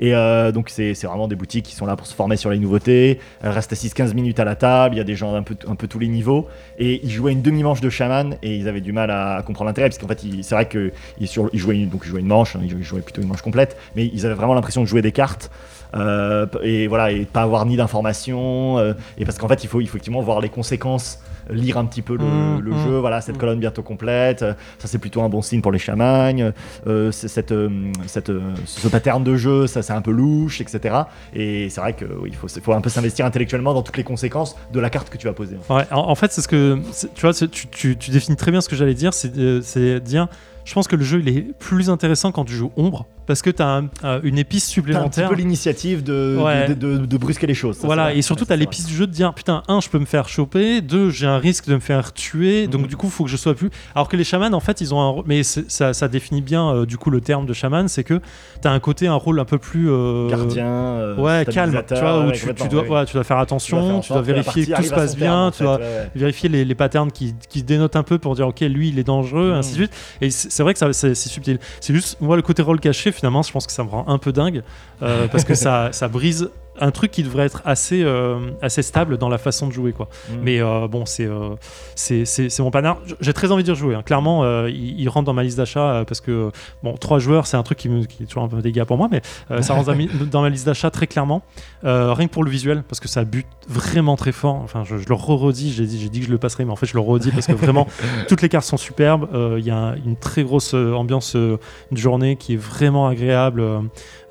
Et 0.00 0.14
euh, 0.14 0.50
donc 0.50 0.70
c'est 0.70 0.94
vraiment 1.04 1.28
des 1.28 1.36
boutiques 1.36 1.66
qui 1.66 1.74
sont 1.74 1.86
là 1.86 1.94
pour 1.94 2.06
se 2.06 2.14
former 2.14 2.36
sur 2.36 2.50
les 2.50 2.58
nouveautés. 2.58 3.20
Restent 3.42 3.72
assises 3.72 3.94
15 3.94 4.14
minutes 4.14 4.40
à 4.40 4.44
la 4.44 4.56
table, 4.56 4.94
il 4.94 4.98
y 4.98 5.00
a 5.00 5.04
des 5.04 5.14
gens 5.14 5.34
un 5.34 5.42
peu, 5.42 5.54
un 5.68 5.74
peu 5.74 5.86
tous 5.86 5.98
les 5.98 6.08
niveaux. 6.08 6.48
Et 6.78 7.00
ils 7.04 7.10
jouaient 7.10 7.32
une 7.32 7.42
demi-manche 7.42 7.80
de 7.80 7.90
chaman 7.90 8.36
et 8.42 8.56
ils 8.56 8.66
avaient 8.66 8.80
du 8.80 8.92
mal 8.92 9.10
à, 9.10 9.42
comprendre 9.46 9.68
l'intérêt 9.68 9.88
parce 9.90 9.98
qu'en 9.98 10.08
fait 10.08 10.20
c'est 10.42 10.54
vrai 10.54 10.66
qu'ils 10.68 10.92
ils 11.20 11.28
jouaient, 11.58 11.76
une- 11.76 11.88
donc 11.90 12.04
jouaient 12.04 12.20
une 12.20 12.26
manche, 12.26 12.56
hein, 12.56 12.60
ils 12.64 12.82
jouaient 12.82 13.02
plutôt 13.02 13.20
une 13.22 13.28
manche 13.28 13.42
complète, 13.42 13.76
mais 13.94 14.06
ils 14.12 14.24
avaient 14.26 14.34
vraiment 14.34 14.54
l'impression 14.54 14.80
de 14.80 14.86
jouer 14.86 15.02
des 15.02 15.12
cartes. 15.12 15.50
Euh, 15.94 16.46
et 16.62 16.86
voilà, 16.86 17.10
et 17.10 17.24
pas 17.24 17.42
avoir 17.42 17.66
ni 17.66 17.76
d'informations. 17.76 18.78
euh, 18.78 18.94
et 19.18 19.24
parce 19.24 19.38
qu'en 19.38 19.48
fait, 19.48 19.64
il 19.64 19.68
faut 19.68 19.80
effectivement 19.80 20.20
voir 20.22 20.40
les 20.40 20.48
conséquences, 20.48 21.18
lire 21.52 21.78
un 21.78 21.84
petit 21.84 22.02
peu 22.02 22.16
le, 22.16 22.24
Mmh, 22.24 22.60
le 22.60 22.70
mmh. 22.72 22.84
jeu. 22.84 22.98
Voilà, 22.98 23.20
cette 23.20 23.36
Mmh. 23.36 23.38
colonne 23.38 23.58
bientôt 23.60 23.82
complète. 23.82 24.40
Ça, 24.40 24.86
c'est 24.88 24.98
plutôt 24.98 25.22
un 25.22 25.28
bon 25.28 25.42
signe 25.42 25.60
pour 25.60 25.72
les 25.72 25.78
chamagnes. 25.78 26.52
Euh, 26.86 27.10
cette, 27.12 27.52
euh, 27.52 27.68
cette, 28.06 28.30
euh, 28.30 28.40
ce 28.64 28.88
pattern 28.88 29.22
de 29.24 29.36
jeu, 29.36 29.66
ça, 29.66 29.82
c'est 29.82 29.92
un 29.92 30.02
peu 30.02 30.10
louche, 30.10 30.60
etc. 30.60 30.94
Et 31.34 31.68
c'est 31.70 31.80
vrai 31.80 31.94
qu'il 31.94 32.34
faut, 32.34 32.48
faut 32.48 32.72
un 32.72 32.80
peu 32.80 32.90
s'investir 32.90 33.26
intellectuellement 33.26 33.74
dans 33.74 33.82
toutes 33.82 33.96
les 33.96 34.04
conséquences 34.04 34.56
de 34.72 34.80
la 34.80 34.90
carte 34.90 35.10
que 35.10 35.18
tu 35.18 35.26
vas 35.26 35.32
poser. 35.32 35.56
Ouais, 35.68 35.84
en, 35.90 35.98
en 36.10 36.14
fait, 36.14 36.32
c'est 36.32 36.40
ce 36.42 36.48
que 36.48 36.78
tu 37.14 37.20
vois, 37.22 37.32
tu, 37.34 37.48
tu- 37.68 37.96
tu 37.96 38.10
définis 38.10 38.36
très 38.36 38.50
bien 38.50 38.60
ce 38.60 38.68
que 38.68 38.76
j'allais 38.76 38.94
dire, 38.94 39.14
c'est 39.14 39.36
euh, 39.36 39.60
c'est 39.62 40.00
dire. 40.00 40.28
Je 40.64 40.74
pense 40.74 40.86
que 40.86 40.94
le 40.94 41.02
jeu 41.02 41.20
il 41.20 41.28
est 41.36 41.58
plus 41.58 41.88
intéressant 41.90 42.32
quand 42.32 42.44
tu 42.44 42.52
joues 42.52 42.70
ombre 42.76 43.06
parce 43.30 43.42
que 43.42 43.50
tu 43.50 43.62
as 43.62 43.82
une 44.24 44.38
épice 44.38 44.40
T'as 44.40 44.42
un 44.42 44.48
petit 44.50 44.70
supplémentaire. 44.72 45.28
peu 45.28 45.36
l'initiative 45.36 46.02
de, 46.02 46.36
Ouais. 46.36 46.66
de, 46.68 46.74
de- 46.74 47.06
de 47.06 47.16
brusquer 47.16 47.46
les 47.46 47.54
choses. 47.54 47.76
ça, 47.76 47.86
Voilà, 47.86 48.12
et 48.12 48.22
surtout, 48.22 48.44
tu 48.44 48.52
as 48.52 48.56
l'épice 48.56 48.86
du 48.86 48.94
jeu 48.94 49.06
de 49.06 49.12
dire 49.12 49.32
putain, 49.34 49.62
un, 49.68 49.80
je 49.80 49.88
peux 49.88 50.00
me 50.00 50.04
faire 50.04 50.28
choper, 50.28 50.80
deux, 50.80 51.10
j'ai 51.10 51.26
un 51.28 51.38
risque 51.38 51.68
de 51.68 51.74
me 51.74 51.80
faire 51.80 52.12
tuer, 52.12 52.66
donc 52.66 52.82
Mhm. 52.82 52.86
du 52.88 52.96
coup, 52.96 53.06
il 53.06 53.12
faut 53.12 53.22
que 53.24 53.30
je 53.30 53.36
sois 53.36 53.54
plus. 53.54 53.70
Alors 53.94 54.08
que 54.08 54.16
les 54.16 54.24
chamans, 54.24 54.52
en 54.52 54.58
fait, 54.60 54.80
ils 54.80 54.92
ont 54.92 55.00
un 55.00 55.08
rôle, 55.10 55.24
mais 55.28 55.44
ça, 55.44 55.92
ça 55.94 56.08
définit 56.08 56.40
bien 56.42 56.68
euh, 56.74 56.86
du 56.86 56.96
coup 56.98 57.10
le 57.10 57.20
terme 57.20 57.46
de 57.46 57.52
chaman, 57.52 57.86
c'est 57.86 58.02
que 58.02 58.20
tu 58.60 58.66
as 58.66 58.72
un 58.72 58.80
côté, 58.80 59.06
un 59.06 59.14
rôle 59.14 59.38
un 59.38 59.44
peu 59.44 59.58
plus. 59.58 59.88
euh. 59.90 60.28
Gardien. 60.28 60.66
euh, 60.66 61.16
Ouais, 61.16 61.44
calme, 61.50 61.80
tu 61.86 61.94
vois, 61.94 62.18
où 62.20 62.26
ouais, 62.26 62.32
tu, 62.32 62.52
tu 62.54 62.68
dois, 62.68 62.82
ouais, 62.82 63.04
tu 63.04 63.12
dois 63.14 63.24
faire 63.24 63.38
attention, 63.38 64.00
tu 64.00 64.12
dois 64.12 64.22
vérifier 64.22 64.66
que 64.66 64.74
tout 64.76 64.82
se 64.82 64.90
passe 64.94 65.14
bien, 65.16 65.46
en 65.46 65.50
tu 65.52 65.62
dois 65.62 65.78
vérifier 66.16 66.48
les, 66.48 66.64
les 66.64 66.74
patterns 66.74 67.12
qui, 67.12 67.34
qui 67.48 67.62
dénotent 67.62 67.94
un 67.96 68.02
peu 68.02 68.18
pour 68.18 68.34
dire 68.34 68.48
ok 68.48 68.60
lui 68.62 68.88
il 68.88 68.98
est 68.98 69.04
dangereux 69.04 69.50
Mm. 69.52 69.54
ainsi 69.54 69.70
de 69.72 69.74
suite 69.76 69.92
et 70.20 70.30
c'est 70.30 70.62
vrai 70.62 70.74
que 70.74 70.92
c'est 70.92 71.14
subtil 71.14 71.58
c'est 71.80 71.92
juste 71.94 72.16
moi 72.20 72.34
le 72.36 72.42
côté 72.42 72.62
rôle 72.62 72.80
caché 72.80 73.12
finalement 73.20 73.42
je 73.42 73.52
pense 73.52 73.66
que 73.66 73.72
ça 73.72 73.84
me 73.84 73.90
rend 73.90 74.08
un 74.08 74.18
peu 74.18 74.32
dingue 74.32 74.62
euh, 75.02 75.28
parce 75.28 75.44
que 75.44 75.54
ça, 75.64 75.90
ça 75.92 76.08
brise 76.08 76.50
un 76.80 76.90
truc 76.90 77.10
qui 77.10 77.22
devrait 77.22 77.44
être 77.46 77.62
assez, 77.64 78.02
euh, 78.02 78.38
assez 78.62 78.82
stable 78.82 79.18
dans 79.18 79.28
la 79.28 79.38
façon 79.38 79.66
de 79.68 79.72
jouer. 79.72 79.92
Quoi. 79.92 80.08
Mm. 80.28 80.32
Mais 80.42 80.60
euh, 80.60 80.88
bon, 80.88 81.04
c'est 81.06 81.26
euh, 81.26 81.54
c'est 81.94 82.58
mon 82.60 82.70
panard. 82.70 82.98
J'ai 83.20 83.32
très 83.32 83.52
envie 83.52 83.62
d'y 83.62 83.70
rejouer. 83.70 83.94
hein. 83.94 84.02
Clairement, 84.02 84.66
il, 84.66 85.00
il 85.00 85.08
rentre 85.08 85.26
dans 85.26 85.32
ma 85.34 85.42
liste 85.42 85.56
d'achat 85.58 86.04
parce 86.06 86.20
que, 86.20 86.50
bon, 86.82 86.94
trois 86.96 87.18
joueurs, 87.18 87.46
c'est 87.46 87.56
un 87.56 87.62
truc 87.62 87.78
qui, 87.78 87.88
me, 87.88 88.04
qui 88.04 88.22
est 88.22 88.26
toujours 88.26 88.42
un 88.42 88.48
peu 88.48 88.60
dégueu 88.62 88.84
pour 88.84 88.96
moi, 88.96 89.08
mais 89.10 89.20
ça 89.62 89.74
rentre 89.74 89.92
dans, 90.30 90.42
ma 90.42 90.48
liste 90.48 90.66
d'achat 90.66 90.90
très 90.90 91.06
clairement. 91.06 91.42
Rien 91.82 92.26
que 92.26 92.32
pour 92.32 92.44
le 92.44 92.50
visuel, 92.50 92.82
parce 92.88 93.00
que 93.00 93.08
ça 93.08 93.24
bute 93.24 93.46
vraiment 93.68 94.16
très 94.16 94.32
fort. 94.32 94.56
Enfin, 94.56 94.84
je, 94.84 94.96
je 94.98 95.08
le 95.08 95.14
re-redis, 95.14 95.72
j'ai 95.72 95.86
dit, 95.86 96.08
dit 96.10 96.20
que 96.20 96.26
je 96.26 96.30
le 96.30 96.38
passerai, 96.38 96.64
mais 96.64 96.72
en 96.72 96.76
fait, 96.76 96.86
je 96.86 96.94
le 96.94 97.00
redis 97.00 97.30
parce 97.30 97.46
que 97.46 97.52
vraiment, 97.52 97.86
toutes 98.28 98.42
les 98.42 98.48
cartes 98.48 98.66
sont 98.66 98.76
superbes. 98.76 99.28
Il 99.58 99.64
y 99.64 99.70
a 99.70 99.76
un- 99.76 99.94
une 99.96 100.16
très 100.16 100.42
grosse 100.42 100.74
ambiance 100.74 101.36
de 101.36 101.58
journée 101.92 102.36
qui 102.36 102.54
est 102.54 102.60
vraiment 102.60 103.06
agréable. 103.08 103.62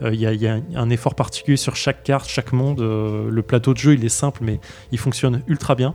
Il 0.01 0.15
y, 0.15 0.25
a- 0.25 0.33
il 0.33 0.41
y 0.41 0.47
a 0.47 0.59
un 0.75 0.89
effort 0.89 1.13
particulier 1.15 1.57
sur 1.57 1.75
chaque 1.75 2.03
carte, 2.03 2.29
chaque 2.39 2.53
monde. 2.53 2.79
Euh, 2.79 3.29
le 3.29 3.41
plateau 3.41 3.73
de 3.73 3.77
jeu, 3.79 3.93
il 3.95 4.05
est 4.05 4.09
simple, 4.09 4.39
mais 4.43 4.59
il 4.91 4.97
fonctionne 4.97 5.41
ultra 5.47 5.75
bien. 5.75 5.93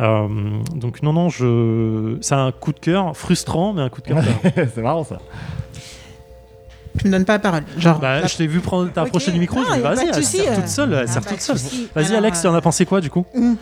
Euh, 0.00 0.26
donc 0.74 1.02
non, 1.04 1.12
non, 1.12 1.28
je... 1.28 2.16
c'est 2.20 2.34
un 2.34 2.50
coup 2.50 2.72
de 2.72 2.80
cœur 2.80 3.16
frustrant, 3.16 3.72
mais 3.72 3.82
un 3.82 3.88
coup 3.90 4.00
de 4.00 4.08
cœur. 4.08 4.18
c'est 4.74 4.82
marrant 4.82 5.04
ça. 5.04 5.18
Tu 6.98 7.06
me 7.06 7.12
donnes 7.12 7.24
pas 7.24 7.34
la 7.34 7.38
parole. 7.38 7.62
Genre. 7.78 7.98
bah, 8.00 8.20
la- 8.20 8.26
je 8.26 8.36
t'ai 8.36 8.46
vu 8.48 8.60
prendre 8.60 8.90
ta 8.92 9.02
Ok. 9.02 9.08
approche 9.08 9.28
du 9.30 9.38
micro, 9.38 9.60
Non, 9.60 9.66
je 9.76 9.80
pas 9.80 9.94
vas-y, 9.94 10.08
elle 10.08 10.24
sert 10.24 10.52
euh. 10.52 10.54
toute 10.56 10.68
seule, 10.68 10.92
elle 10.94 11.04
Ah, 11.04 11.06
sert 11.06 11.24
toute 11.24 11.40
seule. 11.40 11.56
Vas-y 11.94 12.06
Alors, 12.06 12.18
Alex, 12.18 12.40
tu 12.40 12.46
euh, 12.46 12.50
en 12.50 12.54
as 12.54 12.60
pensé 12.60 12.86
quoi 12.86 13.00
du 13.00 13.10
coup? 13.10 13.24
Mm. 13.34 13.54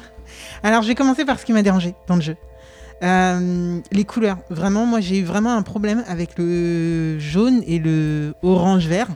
Alors, 0.63 0.83
je 0.83 0.89
vais 0.89 0.95
commencer 0.95 1.25
par 1.27 1.39
ce 1.39 1.45
qui 1.45 1.53
m'a 1.53 1.63
dérangé 1.63 1.95
dans 2.09 2.17
le 2.17 2.21
jeu. 2.23 2.37
Euh, 3.03 3.79
les 3.91 4.05
couleurs. 4.05 4.37
Vraiment, 4.49 4.87
moi, 4.87 5.01
j'ai 5.01 5.19
eu 5.19 5.25
vraiment 5.25 5.55
un 5.57 5.63
problème 5.63 6.03
avec 6.09 6.39
le 6.39 7.19
jaune 7.19 7.63
et 7.67 7.79
le 7.79 8.35
orange-vert. 8.43 9.09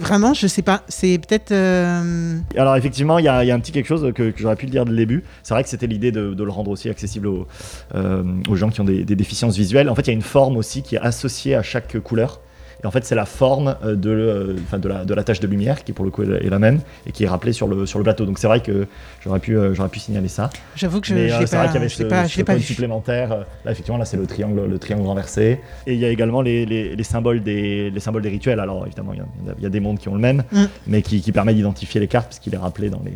Vraiment, 0.00 0.34
je 0.34 0.46
sais 0.46 0.62
pas. 0.62 0.82
C'est 0.88 1.18
peut-être. 1.18 1.52
euh, 1.52 2.38
Alors 2.56 2.74
effectivement, 2.76 3.18
il 3.18 3.24
y, 3.26 3.28
a 3.28 3.38
un 3.38 3.60
petit 3.60 3.70
quelque 3.70 3.86
chose 3.86 4.12
que, 4.14 4.32
j'aurais 4.36 4.56
pu 4.56 4.66
le 4.66 4.72
dire 4.72 4.84
dès 4.84 4.90
le 4.90 4.96
début. 4.96 5.22
C'est 5.42 5.54
vrai 5.54 5.62
que 5.62 5.68
c'était 5.68 5.86
l'idée 5.86 6.10
de, 6.10 6.34
le 6.42 6.50
rendre 6.50 6.70
aussi 6.70 6.88
accessible 6.88 7.26
aux, 7.28 7.46
euh, 7.94 8.24
gens 8.54 8.70
qui 8.70 8.80
ont 8.80 8.84
des 8.84 9.04
déficiences 9.04 9.56
visuelles. 9.56 9.88
En 9.88 9.94
fait, 9.94 10.02
il 10.02 10.08
y 10.08 10.10
a 10.10 10.14
une 10.14 10.22
forme 10.22 10.56
aussi 10.56 10.82
qui 10.82 10.96
est 10.96 11.00
associée 11.00 11.54
à 11.54 11.62
chaque 11.62 11.98
couleur. 12.00 12.40
Et 12.82 12.86
en 12.86 12.90
fait, 12.90 13.04
c'est 13.04 13.14
la 13.14 13.26
forme 13.26 13.76
euh, 13.84 13.94
de, 13.94 14.10
euh, 14.10 14.56
enfin, 14.64 14.78
de, 14.78 14.88
la, 14.88 15.04
de 15.04 15.12
la 15.14 15.22
tache 15.22 15.40
de 15.40 15.46
lumière 15.46 15.84
qui, 15.84 15.92
pour 15.92 16.04
le 16.04 16.10
coup, 16.10 16.22
est 16.22 16.48
la 16.48 16.58
même 16.58 16.80
et 17.06 17.12
qui 17.12 17.24
est 17.24 17.28
rappelée 17.28 17.52
sur 17.52 17.66
le, 17.68 17.84
sur 17.86 17.98
le 17.98 18.04
plateau. 18.04 18.24
Donc 18.24 18.38
c'est 18.38 18.46
vrai 18.46 18.60
que 18.62 18.86
j'aurais 19.22 19.38
pu, 19.40 19.56
euh, 19.56 19.74
j'aurais 19.74 19.88
pu 19.90 19.98
signaler 19.98 20.28
ça. 20.28 20.48
J'avoue 20.76 21.00
que 21.00 21.06
je 21.08 21.14
Mais 21.14 21.30
euh, 21.32 21.44
c'est 21.46 21.56
vrai 21.56 21.66
qu'il 21.66 21.72
y 21.72 21.72
pas, 21.74 21.78
avait 21.78 21.88
ce, 21.88 22.02
pas, 22.04 22.28
ce 22.28 22.40
point 22.42 22.58
supplémentaire. 22.58 23.28
Là, 23.64 23.72
effectivement, 23.72 23.98
là, 23.98 24.04
c'est 24.06 24.16
le 24.16 24.26
triangle, 24.26 24.64
le 24.66 24.78
triangle 24.78 25.06
renversé. 25.06 25.60
Et 25.86 25.94
il 25.94 26.00
y 26.00 26.04
a 26.04 26.08
également 26.08 26.40
les, 26.42 26.64
les- 26.64 26.96
les 26.96 27.02
symboles 27.04 27.42
des, 27.42 27.90
les 27.90 28.00
symboles 28.00 28.22
des 28.22 28.30
rituels. 28.30 28.60
Alors, 28.60 28.86
évidemment, 28.86 29.12
il 29.12 29.18
y, 29.18 29.20
a- 29.20 29.54
il 29.58 29.62
y 29.62 29.66
a 29.66 29.70
des 29.70 29.80
mondes 29.80 29.98
qui 29.98 30.08
ont 30.08 30.14
le 30.14 30.20
même, 30.20 30.42
Mm. 30.52 30.64
mais 30.86 31.02
qui, 31.02 31.20
qui 31.20 31.32
permet 31.32 31.52
d'identifier 31.54 32.00
les 32.00 32.08
cartes 32.08 32.28
puisqu'il 32.28 32.54
est 32.54 32.58
rappelé 32.58 32.88
dans 32.90 33.02
les. 33.04 33.12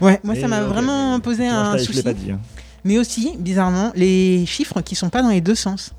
Ouais, 0.00 0.20
moi, 0.24 0.34
Et, 0.34 0.40
ça 0.40 0.48
m'a 0.48 0.60
euh, 0.60 0.66
vraiment 0.66 1.20
posé 1.20 1.46
un 1.48 1.76
souci. 1.76 2.02
dit. 2.14 2.30
hein. 2.32 2.38
Mais 2.84 2.98
aussi, 2.98 3.34
bizarrement, 3.38 3.92
les 3.94 4.44
chiffres 4.46 4.80
qui 4.80 4.94
sont 4.94 5.10
pas 5.10 5.22
dans 5.22 5.28
les 5.30 5.40
deux 5.40 5.54
sens. 5.54 5.92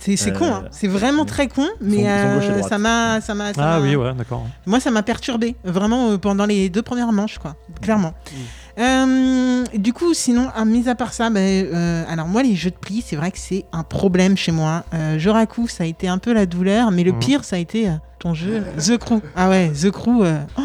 C'est 0.00 0.16
c'est 0.16 0.30
Euh, 0.30 0.38
con, 0.38 0.46
hein. 0.46 0.64
c'est 0.70 0.88
vraiment 0.88 1.24
très 1.24 1.48
con, 1.48 1.66
mais 1.80 2.08
euh, 2.08 2.62
ça 2.62 2.78
m'a, 2.78 3.20
ça 3.20 3.34
m'a, 3.34 3.52
Ah 3.58 3.78
oui, 3.80 3.94
ouais, 3.94 4.12
d'accord. 4.14 4.46
Moi, 4.66 4.80
ça 4.80 4.90
m'a 4.90 5.02
perturbé, 5.02 5.54
vraiment 5.64 6.10
euh, 6.10 6.18
pendant 6.18 6.46
les 6.46 6.68
deux 6.70 6.82
premières 6.82 7.12
manches, 7.12 7.38
quoi, 7.38 7.56
clairement. 7.82 8.12
Mm. 8.32 8.36
Euh, 8.78 9.64
du 9.74 9.92
coup, 9.92 10.14
sinon, 10.14 10.48
à 10.56 10.64
mis 10.64 10.88
à 10.88 10.94
part 10.94 11.12
ça, 11.12 11.28
ben, 11.30 11.40
euh, 11.40 12.04
alors 12.08 12.26
moi, 12.26 12.42
les 12.42 12.56
jeux 12.56 12.70
de 12.70 12.76
pli, 12.76 13.04
c'est 13.06 13.16
vrai 13.16 13.30
que 13.30 13.38
c'est 13.38 13.64
un 13.72 13.82
problème 13.82 14.36
chez 14.36 14.50
moi. 14.52 14.84
Euh, 14.94 15.18
Joraku, 15.18 15.68
ça 15.68 15.84
a 15.84 15.86
été 15.86 16.08
un 16.08 16.18
peu 16.18 16.32
la 16.32 16.46
douleur, 16.46 16.90
mais 16.90 17.04
le 17.04 17.12
Mhm. 17.12 17.18
pire, 17.18 17.44
ça 17.44 17.56
a 17.56 17.58
été 17.58 17.88
euh, 17.88 17.92
ton 18.18 18.32
jeu, 18.34 18.62
The 18.78 18.96
Crew. 18.96 19.20
Ah 19.36 19.50
ouais, 19.50 19.70
The 19.70 19.90
Crew, 19.90 20.22
euh, 20.22 20.38
oh, 20.58 20.62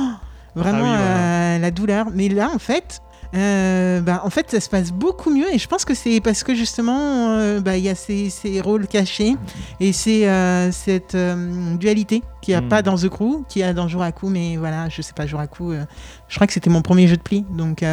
vraiment 0.56 0.78
Ah 0.80 0.82
oui, 0.84 0.88
voilà. 0.98 1.18
euh, 1.56 1.60
la 1.60 1.72
douleur. 1.72 2.08
Mais 2.14 2.30
là, 2.30 2.50
en 2.56 2.60
fait. 2.60 3.02
Euh, 3.36 4.02
bah, 4.02 4.22
en 4.24 4.30
fait, 4.30 4.50
ça 4.52 4.60
se 4.60 4.70
passe 4.70 4.92
beaucoup 4.92 5.30
mieux 5.30 5.54
et 5.54 5.58
je 5.58 5.68
pense 5.68 5.86
que 5.86 5.94
c'est 5.94 6.22
parce 6.22 6.44
que 6.44 6.56
justement, 6.56 7.32
euh, 7.32 7.60
bah, 7.60 7.78
il 7.78 7.84
y 7.84 7.90
a 7.90 7.96
ces, 7.96 8.30
ces 8.30 8.62
rôles 8.62 8.88
cachés 8.88 9.36
et 9.80 9.94
c'est 9.94 10.28
euh, 10.28 10.72
cette 10.72 11.16
euh, 11.16 11.76
dualité 11.76 12.24
qu'il 12.42 12.54
n'y 12.54 12.58
a 12.58 12.62
Mm. 12.62 12.70
pas 12.70 12.82
dans 12.82 12.96
The 12.98 13.10
Crew, 13.10 13.44
qu'il 13.50 13.62
y 13.62 13.64
a 13.64 13.74
dans 13.74 13.88
Joraku, 13.88 14.30
mais 14.30 14.58
voilà, 14.58 14.90
je 14.90 15.02
sais 15.02 15.14
pas, 15.14 15.26
Joraku, 15.26 15.72
euh, 15.74 15.86
je 16.28 16.36
crois 16.36 16.48
que 16.48 16.54
c'était 16.54 16.70
mon 16.70 16.82
premier 16.82 17.08
jeu 17.08 17.18
de 17.18 17.22
pli, 17.22 17.46
donc 17.50 17.84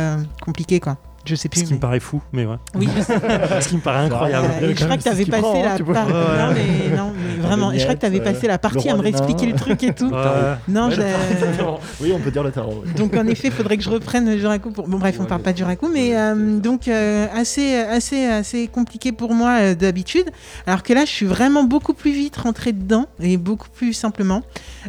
compliqué 0.42 0.80
quoi. 0.80 0.96
Je 1.24 1.34
sais 1.34 1.48
plus. 1.48 1.60
Ce 1.60 1.64
qui 1.64 1.74
me 1.74 1.78
paraît 1.78 2.00
fou, 2.00 2.20
mais 2.32 2.44
ouais. 2.44 2.56
Oui, 2.74 2.88
je 2.96 3.02
sais. 3.02 3.18
Ce 3.60 3.68
qui 3.68 3.76
me 3.76 3.80
paraît 3.80 4.04
incroyable. 4.04 4.48
Euh, 4.62 4.70
et 4.70 4.76
je 4.76 4.84
crois 4.84 4.96
que 4.96 5.02
tu 5.02 5.08
avais 5.08 5.24
passé 5.24 5.42
prend, 5.42 5.62
la 5.62 5.78
partie. 5.78 6.12
Non, 6.12 6.48
mais, 6.52 6.96
non, 6.96 7.12
mais 7.16 7.42
vraiment, 7.46 7.72
je 7.72 7.80
crois 7.82 7.94
que 7.94 8.00
tu 8.00 8.06
avais 8.06 8.18
miettes, 8.20 8.34
passé 8.34 8.46
la 8.46 8.58
partie 8.58 8.88
le 8.88 8.94
à 8.94 8.96
me 8.96 9.02
réexpliquer 9.02 9.46
le 9.46 9.54
truc 9.54 9.82
et 9.82 9.94
tout. 9.94 10.10
Ouais. 10.10 10.54
Non, 10.68 10.90
Ouais. 10.90 11.12
Oui, 12.00 12.12
on 12.14 12.18
peut 12.20 12.30
dire 12.30 12.42
le 12.42 12.50
tarot. 12.50 12.82
oui. 12.84 12.92
donc 12.94 13.14
en 13.16 13.26
effet, 13.26 13.48
il 13.48 13.54
faudrait 13.54 13.76
que 13.76 13.82
je 13.82 13.90
reprenne 13.90 14.36
Juraku 14.38 14.70
pour. 14.70 14.88
Bon 14.88 14.98
bref, 14.98 15.16
on 15.20 15.24
parle 15.24 15.42
pas 15.42 15.52
de 15.52 15.58
Juraku, 15.58 15.88
mais 15.92 16.16
euh, 16.16 16.58
donc 16.58 16.88
euh, 16.88 17.26
assez, 17.34 17.76
assez, 17.76 18.26
assez 18.26 18.68
compliqué 18.68 19.12
pour 19.12 19.32
moi 19.34 19.58
euh, 19.60 19.74
d'habitude. 19.74 20.30
Alors 20.66 20.82
que 20.82 20.92
là, 20.92 21.04
je 21.04 21.10
suis 21.10 21.26
vraiment 21.26 21.64
beaucoup 21.64 21.94
plus 21.94 22.12
vite 22.12 22.36
rentré 22.36 22.72
dedans 22.72 23.06
et 23.20 23.36
beaucoup 23.36 23.68
plus 23.68 23.92
simplement. 23.92 24.42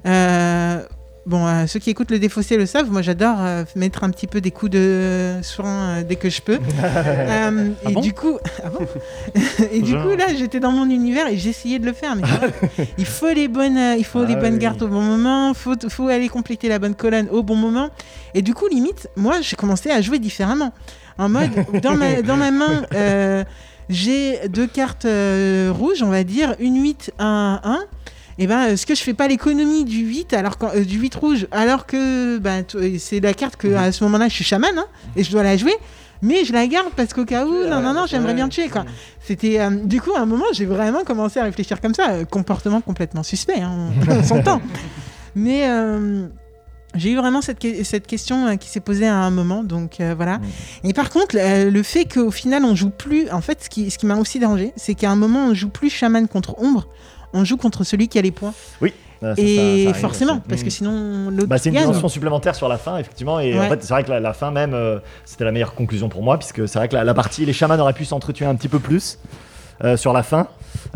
Euh, 0.05 0.81
Bon, 1.25 1.47
euh, 1.47 1.65
ceux 1.65 1.79
qui 1.79 1.89
écoutent 1.89 2.11
le 2.11 2.19
défaussé 2.19 2.55
le 2.55 2.67
savent, 2.67 2.91
moi 2.91 3.01
j'adore 3.01 3.38
euh, 3.39 3.63
mettre 3.75 4.03
un 4.03 4.11
petit 4.11 4.27
peu 4.27 4.41
des 4.41 4.51
coups 4.51 4.73
de 4.73 5.39
soin 5.41 5.97
euh, 5.97 6.03
dès 6.03 6.17
que 6.17 6.29
je 6.29 6.41
peux. 6.41 6.59
Ah 6.83 7.49
et 7.89 7.93
bon 7.93 8.01
du 8.01 8.13
coup, 8.13 8.38
ah 8.63 8.69
bon 8.69 8.85
et 9.71 9.81
du 9.81 9.93
coup 9.93 10.15
là, 10.15 10.25
j'étais 10.38 10.59
dans 10.59 10.71
mon 10.71 10.88
univers 10.89 11.27
et 11.27 11.38
j'essayais 11.38 11.79
de 11.79 11.85
le 11.85 11.93
faire, 11.93 12.15
mais 12.15 12.23
il 12.99 13.05
faut 13.05 13.33
les 13.33 13.47
bonnes, 13.47 13.79
il 13.97 14.05
faut 14.05 14.21
Ah 14.23 14.27
les 14.27 14.35
bonnes 14.35 14.53
oui. 14.53 14.59
cartes 14.59 14.83
au 14.83 14.88
bon 14.88 15.01
moment, 15.01 15.53
faut, 15.55 15.73
faut 15.89 16.07
aller 16.07 16.29
compléter 16.29 16.69
la 16.69 16.77
bonne 16.77 16.95
colonne 16.95 17.27
au 17.31 17.41
bon 17.41 17.55
moment. 17.55 17.89
Et 18.35 18.41
du 18.41 18.53
coup, 18.53 18.67
limite, 18.67 19.09
moi, 19.15 19.41
j'ai 19.41 19.55
commencé 19.55 19.89
à 19.89 20.01
jouer 20.01 20.19
différemment. 20.19 20.73
En 21.17 21.29
mode, 21.29 21.51
dans 21.81 21.95
ma, 21.95 22.21
dans 22.21 22.38
ma 22.38 22.51
main, 22.51 23.45
j'ai 23.89 24.47
deux 24.49 24.67
cartes 24.67 25.07
rouges, 25.71 26.03
on 26.03 26.09
va 26.09 26.23
dire, 26.23 26.55
une 26.59 26.81
8, 26.81 27.13
un 27.19 27.59
1. 27.63 27.79
Et 28.38 28.48
ben, 28.48 28.63
est-ce 28.67 28.86
que 28.86 28.95
je 28.95 29.02
fais 29.02 29.13
pas 29.13 29.28
l'économie 29.28 29.86
du 29.86 30.00
8, 30.06 30.34
alors 30.34 30.58
euh, 30.63 30.84
du 30.84 30.98
8 31.00 31.15
rouge, 31.15 31.48
alors 31.52 31.86
que 31.86 32.38
ben, 32.38 32.63
t- 32.63 33.00
c'est 33.00 33.19
la 33.21 33.34
carte 33.34 33.56
que 33.56 33.74
à 33.76 33.91
ce 33.93 34.04
moment-là, 34.04 34.28
je 34.28 34.34
suis 34.34 34.43
chaman, 34.43 34.71
hein, 34.78 34.86
et 35.15 35.24
je 35.24 35.32
dois 35.32 35.43
la 35.43 35.56
jouer. 35.56 35.74
Mais 36.21 36.43
je 36.45 36.54
la 36.54 36.65
garde 36.65 36.89
parce 36.95 37.13
qu'au 37.13 37.26
cas 37.26 37.45
où, 37.45 37.52
non, 37.69 37.82
non, 37.82 37.93
non, 37.93 38.06
j'aimerais 38.08 38.34
bien 38.34 38.50
tuer, 38.50 38.67
quoi. 38.69 38.86
C'était, 39.21 39.60
euh, 39.60 39.69
du 39.69 40.02
coup, 40.02 40.12
à 40.15 40.21
un 40.21 40.26
moment, 40.26 40.45
j'ai 40.54 40.65
vraiment 40.65 41.04
commencé 41.04 41.39
à 41.39 41.43
réfléchir 41.43 41.80
comme 41.82 41.93
ça. 41.93 42.10
euh, 42.12 42.26
comportement 42.26 42.82
complètement 42.82 43.21
suspect, 43.24 43.60
hein, 43.62 43.89
on 44.10 44.24
s'entend. 44.24 44.62
Mais 45.36 45.67
euh, 45.67 46.28
j'ai 46.95 47.12
eu 47.12 47.17
vraiment 47.17 47.41
cette, 47.41 47.60
que- 47.60 47.84
cette 47.84 48.08
question 48.08 48.48
euh, 48.48 48.56
qui 48.56 48.69
s'est 48.69 48.80
posée 48.80 49.08
à 49.08 49.15
un 49.15 49.30
moment, 49.30 49.63
donc 49.63 50.00
euh, 50.00 50.13
voilà. 50.15 50.39
Et 50.84 50.93
par 50.93 51.10
contre, 51.10 51.36
euh, 51.38 51.69
le 51.69 51.84
fait 51.84 52.06
qu'au 52.06 52.32
final, 52.32 52.63
on 52.63 52.76
joue 52.76 52.89
plus. 52.91 53.30
En 53.32 53.41
fait, 53.41 53.63
ce 53.63 53.69
qui, 53.69 53.91
ce 53.91 53.98
qui 53.98 54.06
m'a 54.06 54.15
aussi 54.15 54.39
dérangé, 54.39 54.71
c'est 54.78 54.95
qu'à 54.95 55.12
un 55.12 55.15
moment, 55.17 55.48
on 55.48 55.54
joue 55.54 55.69
plus 55.69 55.89
chaman 55.89 56.28
contre 56.28 56.58
ombre, 56.60 56.88
on 57.36 57.43
joue 57.45 57.58
contre 57.58 57.84
celui 57.84 58.08
qui 58.08 58.17
a 58.17 58.21
les 58.24 58.32
points. 58.32 58.54
Ah, 59.24 59.34
ça, 59.36 59.41
Et 59.41 59.86
ça 59.88 59.93
forcément, 59.93 60.39
parce 60.48 60.62
que 60.62 60.67
Mm. 60.67 60.71
sinon, 60.71 61.30
l'autre 61.32 61.48
Bah, 61.48 61.58
c'est 61.58 61.69
une 61.69 61.76
dimension 61.78 62.10
supplémentaire 62.10 62.54
sur 62.54 62.67
la 62.67 62.78
fin, 62.78 62.98
effectivement. 62.98 63.39
Et 63.39 63.54
Ouais. 63.58 63.65
en 63.65 63.69
fait, 63.69 63.82
c'est 63.82 63.93
vrai 63.93 64.04
que 64.04 64.10
la, 64.12 64.19
la 64.19 64.34
fin 64.34 64.52
même, 64.52 64.74
euh, 64.74 65.00
c'était 65.24 65.45
la 65.45 65.52
meilleure 65.52 65.74
conclusion 65.74 66.10
pour 66.10 66.21
moi, 66.21 66.38
puisque 66.38 66.67
c'est 66.67 66.78
vrai 66.78 66.89
que 66.89 66.95
la, 66.95 67.04
la 67.04 67.13
partie, 67.13 67.45
les 67.45 67.54
chamans 67.54 67.80
auraient 67.80 67.93
pu 67.93 68.06
s'entretuer 68.06 68.45
un 68.45 68.56
petit 68.56 68.67
peu 68.67 68.80
plus 68.80 69.17
euh, 69.83 69.97
sur 69.97 70.13
la 70.13 70.23
fin. 70.23 70.47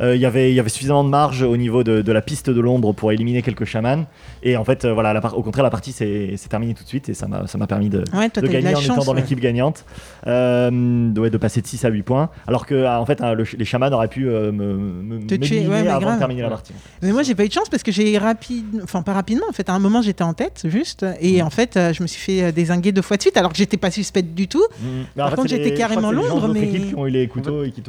Euh, 0.02 0.16
Il 0.16 0.22
y 0.22 0.26
avait- 0.26 0.52
il 0.52 0.56
y 0.56 0.60
avait 0.60 0.70
suffisamment 0.70 1.04
de 1.04 1.10
marge 1.10 1.42
au 1.42 1.56
niveau 1.58 1.84
de, 1.84 2.02
de 2.02 2.12
la 2.12 2.22
piste 2.22 2.50
de 2.50 2.60
l'ombre 2.62 2.94
pour 2.94 3.12
éliminer 3.12 3.42
quelques 3.42 3.66
chamans. 3.66 4.06
Et 4.44 4.56
en 4.58 4.64
fait, 4.66 4.86
euh, 4.86 4.94
voilà, 4.94 5.14
la 5.14 5.26
au 5.34 5.42
contraire, 5.42 5.64
la 5.64 5.70
partie 5.70 5.92
s'est 5.92 6.36
terminée 6.50 6.74
tout 6.74 6.84
de 6.84 6.88
suite 6.90 7.10
et 7.10 7.14
ça 7.14 7.28
m'a 7.28 7.68
permis 7.68 7.90
de, 7.90 8.04
Ouais, 8.14 8.30
toi, 8.30 8.42
de 8.42 8.48
de 8.48 8.52
gagner 8.52 8.72
la 8.72 8.78
en 8.78 8.82
étant 8.82 8.96
chance. 8.96 9.06
dans 9.06 9.14
ouais. 9.14 9.22
l'équipe 9.22 9.40
gagnante, 9.40 9.86
de, 10.26 11.20
ouais, 11.20 11.30
de 11.30 11.38
passer 11.38 11.62
de 11.62 11.68
6 11.68 11.84
à 11.86 11.90
8 11.90 12.04
points, 12.04 12.30
alors 12.48 12.66
que 12.66 12.84
ah, 12.86 13.00
en 13.02 13.06
fait 13.06 13.22
hein, 13.22 13.34
le- 13.34 13.46
les 13.58 13.66
chamans 13.66 13.90
auraient 13.92 14.08
pu 14.08 14.26
me, 14.26 14.52
me 14.52 15.26
Te 15.28 15.36
tuer, 15.36 15.66
avant 15.66 16.00
grave. 16.00 16.14
de 16.16 16.20
terminer 16.20 16.42
la 16.42 16.50
partie. 16.50 16.74
Mais 17.02 17.12
moi, 17.12 17.24
j'ai 17.24 17.36
pas 17.36 17.46
eu 17.46 17.48
de 17.48 17.54
chance 17.54 17.70
parce 17.70 17.84
que 17.84 17.92
j'ai 17.92 18.18
rapide, 18.18 18.82
enfin 18.84 19.02
pas 19.02 19.14
rapidement. 19.14 19.46
En 19.50 19.54
fait, 19.54 19.70
à 19.70 19.74
un 19.74 19.80
moment, 19.80 20.02
j'étais 20.02 20.24
en 20.24 20.34
tête, 20.34 20.64
juste, 20.66 21.06
et 21.22 21.42
en 21.42 21.50
fait, 21.50 21.78
je 21.94 22.02
me 22.02 22.08
suis 22.08 22.22
fait 22.22 22.52
désinguer 22.52 22.92
deux 22.92 23.02
fois 23.02 23.18
de 23.18 23.22
suite, 23.22 23.38
alors 23.38 23.52
que 23.52 23.58
j'étais 23.58 23.78
pas 23.78 23.92
suspecte 23.92 24.34
du 24.34 24.48
tout. 24.48 24.64
Mais 24.84 25.04
Par 25.16 25.28
en 25.28 25.30
fait, 25.32 25.36
contre, 25.38 25.50
j'étais 25.50 25.74
carrément 25.74 26.12
de 26.12 26.18
notre 26.18 26.48
mais- 26.50 26.68
qui 26.68 26.94
ont 26.96 27.08
eu 27.08 27.12
les 27.12 27.28
couteaux 27.28 27.64
et 27.64 27.72
qui 27.72 27.82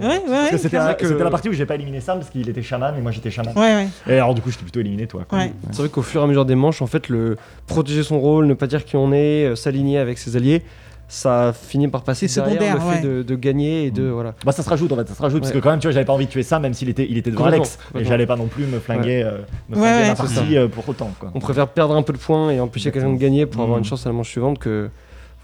Ouais, 0.85 0.89
ouais, 0.89 0.95
que 0.97 1.03
ouais. 1.03 1.09
c'était 1.09 1.09
C'est 1.09 1.09
vrai 1.09 1.09
la- 1.09 1.09
que- 1.09 1.09
c'était 1.09 1.25
la 1.25 1.31
partie 1.31 1.49
où 1.49 1.53
j'ai 1.53 1.67
pas 1.67 1.75
éliminé 1.77 2.01
Sam 2.01 2.19
parce 2.19 2.31
qu'il 2.31 2.49
était 2.49 2.63
chaman 2.63 2.95
et 2.97 3.01
moi 3.01 3.11
j'étais 3.13 3.31
chaman. 3.31 3.53
Ouais, 3.57 3.75
ouais. 3.75 3.89
Et 4.09 4.15
alors 4.15 4.35
du 4.35 4.41
coup 4.41 4.51
j'étais 4.51 4.63
plutôt 4.63 4.81
éliminé 4.81 5.07
toi. 5.07 5.25
quoi. 5.29 5.39
Ouais. 5.39 5.53
C'est 5.71 5.79
vrai 5.83 5.89
qu'au 5.89 6.03
fur 6.03 6.21
et 6.21 6.25
à 6.25 6.27
mesure 6.27 6.45
des 6.45 6.55
manches, 6.55 6.83
en 6.83 6.87
fait, 6.87 7.09
le 7.09 7.37
protéger 7.67 8.03
son 8.03 8.19
rôle, 8.21 8.47
ne 8.47 8.55
pas 8.55 8.67
dire 8.67 8.85
qui 8.85 8.97
on 8.97 9.13
est, 9.13 9.45
euh, 9.47 9.57
s'aligner 9.57 9.99
avec 9.99 10.19
ses 10.19 10.37
alliés, 10.37 10.63
ça 11.09 11.53
finit 11.53 11.89
par 11.89 12.03
passer 12.05 12.29
C'est 12.29 12.41
derrière 12.41 12.75
le 12.77 12.81
fait 12.81 13.01
de, 13.01 13.23
de 13.25 13.35
gagner 13.35 13.87
et 13.87 13.91
de 13.91 14.03
Mm. 14.03 14.11
voilà. 14.13 14.35
Bah 14.45 14.53
ça 14.53 14.63
se 14.63 14.71
rajoute 14.71 14.93
en 14.93 14.97
fait, 14.97 15.09
ça 15.09 15.15
se 15.15 15.21
rajoute 15.23 15.41
parce 15.41 15.51
que 15.51 15.57
Ouais. 15.59 15.63
quand 15.63 15.71
même 15.71 15.81
tu 15.81 15.89
vois 15.89 15.93
j'avais 15.93 16.05
pas 16.07 16.13
envie 16.13 16.27
de 16.27 16.31
tuer 16.31 16.45
Sam 16.45 16.63
même 16.63 16.73
s'il 16.75 16.89
était 16.89 17.05
il 17.11 17.19
était 17.19 17.33
devant 17.33 17.47
Alex 17.47 17.79
et 17.99 18.05
j'allais 18.05 18.27
pas 18.27 18.37
non 18.37 18.47
plus 18.47 18.65
me 18.67 18.79
flinguer, 18.79 19.25
euh, 19.25 19.39
me 19.69 19.75
Ouais, 19.75 19.81
flinguer 19.83 20.03
ouais, 20.03 20.09
ma 20.11 20.15
c'est 20.15 20.35
partie 20.35 20.57
euh, 20.57 20.69
pour 20.69 20.89
autant 20.89 21.11
quoi. 21.19 21.33
On 21.35 21.41
préfère 21.41 21.67
perdre 21.67 21.97
un 21.97 22.03
peu 22.03 22.13
de 22.13 22.19
points 22.19 22.51
et 22.53 22.61
empêcher 22.61 22.93
quelqu'un 22.93 23.13
de 23.13 23.19
gagner 23.19 23.45
pour 23.47 23.61
avoir 23.63 23.79
Mm. 23.79 23.81
une 23.81 23.85
chance 23.87 24.07
à 24.07 24.11
la 24.11 24.15
manche 24.15 24.31
suivante 24.31 24.61
que 24.61 24.89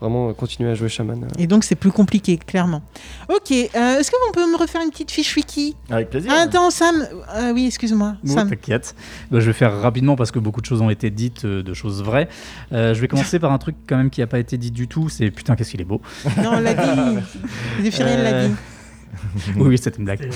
vraiment 0.00 0.28
euh, 0.28 0.32
continuer 0.32 0.70
à 0.70 0.74
jouer 0.74 0.88
chaman. 0.88 1.24
euh. 1.24 1.28
Et 1.38 1.46
donc 1.46 1.64
c'est 1.64 1.74
plus 1.74 1.90
compliqué, 1.90 2.36
clairement. 2.36 2.82
Ok, 3.28 3.50
euh, 3.52 3.98
est-ce 3.98 4.10
que 4.10 4.16
vous 4.26 4.32
pouvez 4.32 4.46
me 4.46 4.56
refaire 4.56 4.82
une 4.82 4.90
petite 4.90 5.10
fiche 5.10 5.34
wiki? 5.36 5.74
Avec 5.90 6.10
plaisir. 6.10 6.30
Ah, 6.34 6.42
Attends, 6.42 6.70
Sam. 6.70 7.06
euh, 7.36 7.52
oui, 7.54 7.66
excuse-moi. 7.66 8.16
Sam. 8.24 8.48
T'inquiète. 8.50 8.94
Bah, 9.30 9.40
je 9.40 9.46
vais 9.46 9.52
faire 9.52 9.80
rapidement 9.80 10.16
parce 10.16 10.30
que 10.30 10.38
beaucoup 10.38 10.60
de 10.60 10.66
choses 10.66 10.82
ont 10.82 10.90
été 10.90 11.10
dites, 11.10 11.44
euh, 11.44 11.62
de 11.62 11.74
choses 11.74 12.02
vraies. 12.02 12.28
Euh, 12.72 12.92
je 12.94 13.00
vais 13.00 13.08
commencer 13.08 13.38
par 13.38 13.52
un 13.52 13.58
truc 13.58 13.76
quand 13.88 13.96
même 13.96 14.10
qui 14.10 14.20
n'a 14.20 14.26
pas 14.26 14.38
été 14.38 14.58
dit 14.58 14.70
du 14.70 14.86
tout. 14.88 15.08
C'est 15.08 15.30
putain 15.30 15.56
qu'est-ce 15.56 15.70
qu'il 15.70 15.80
est 15.80 15.84
beau. 15.84 16.00
Non, 16.42 16.52
on 16.54 16.60
l'a 16.60 16.74
dit. 16.74 17.20
Zéphiriel 17.82 18.22
l'a 18.22 18.48
dit. 18.48 18.54
oui, 19.56 19.68
oui, 19.68 19.78
c'était 19.78 19.96
une 19.98 20.04
blague. 20.04 20.30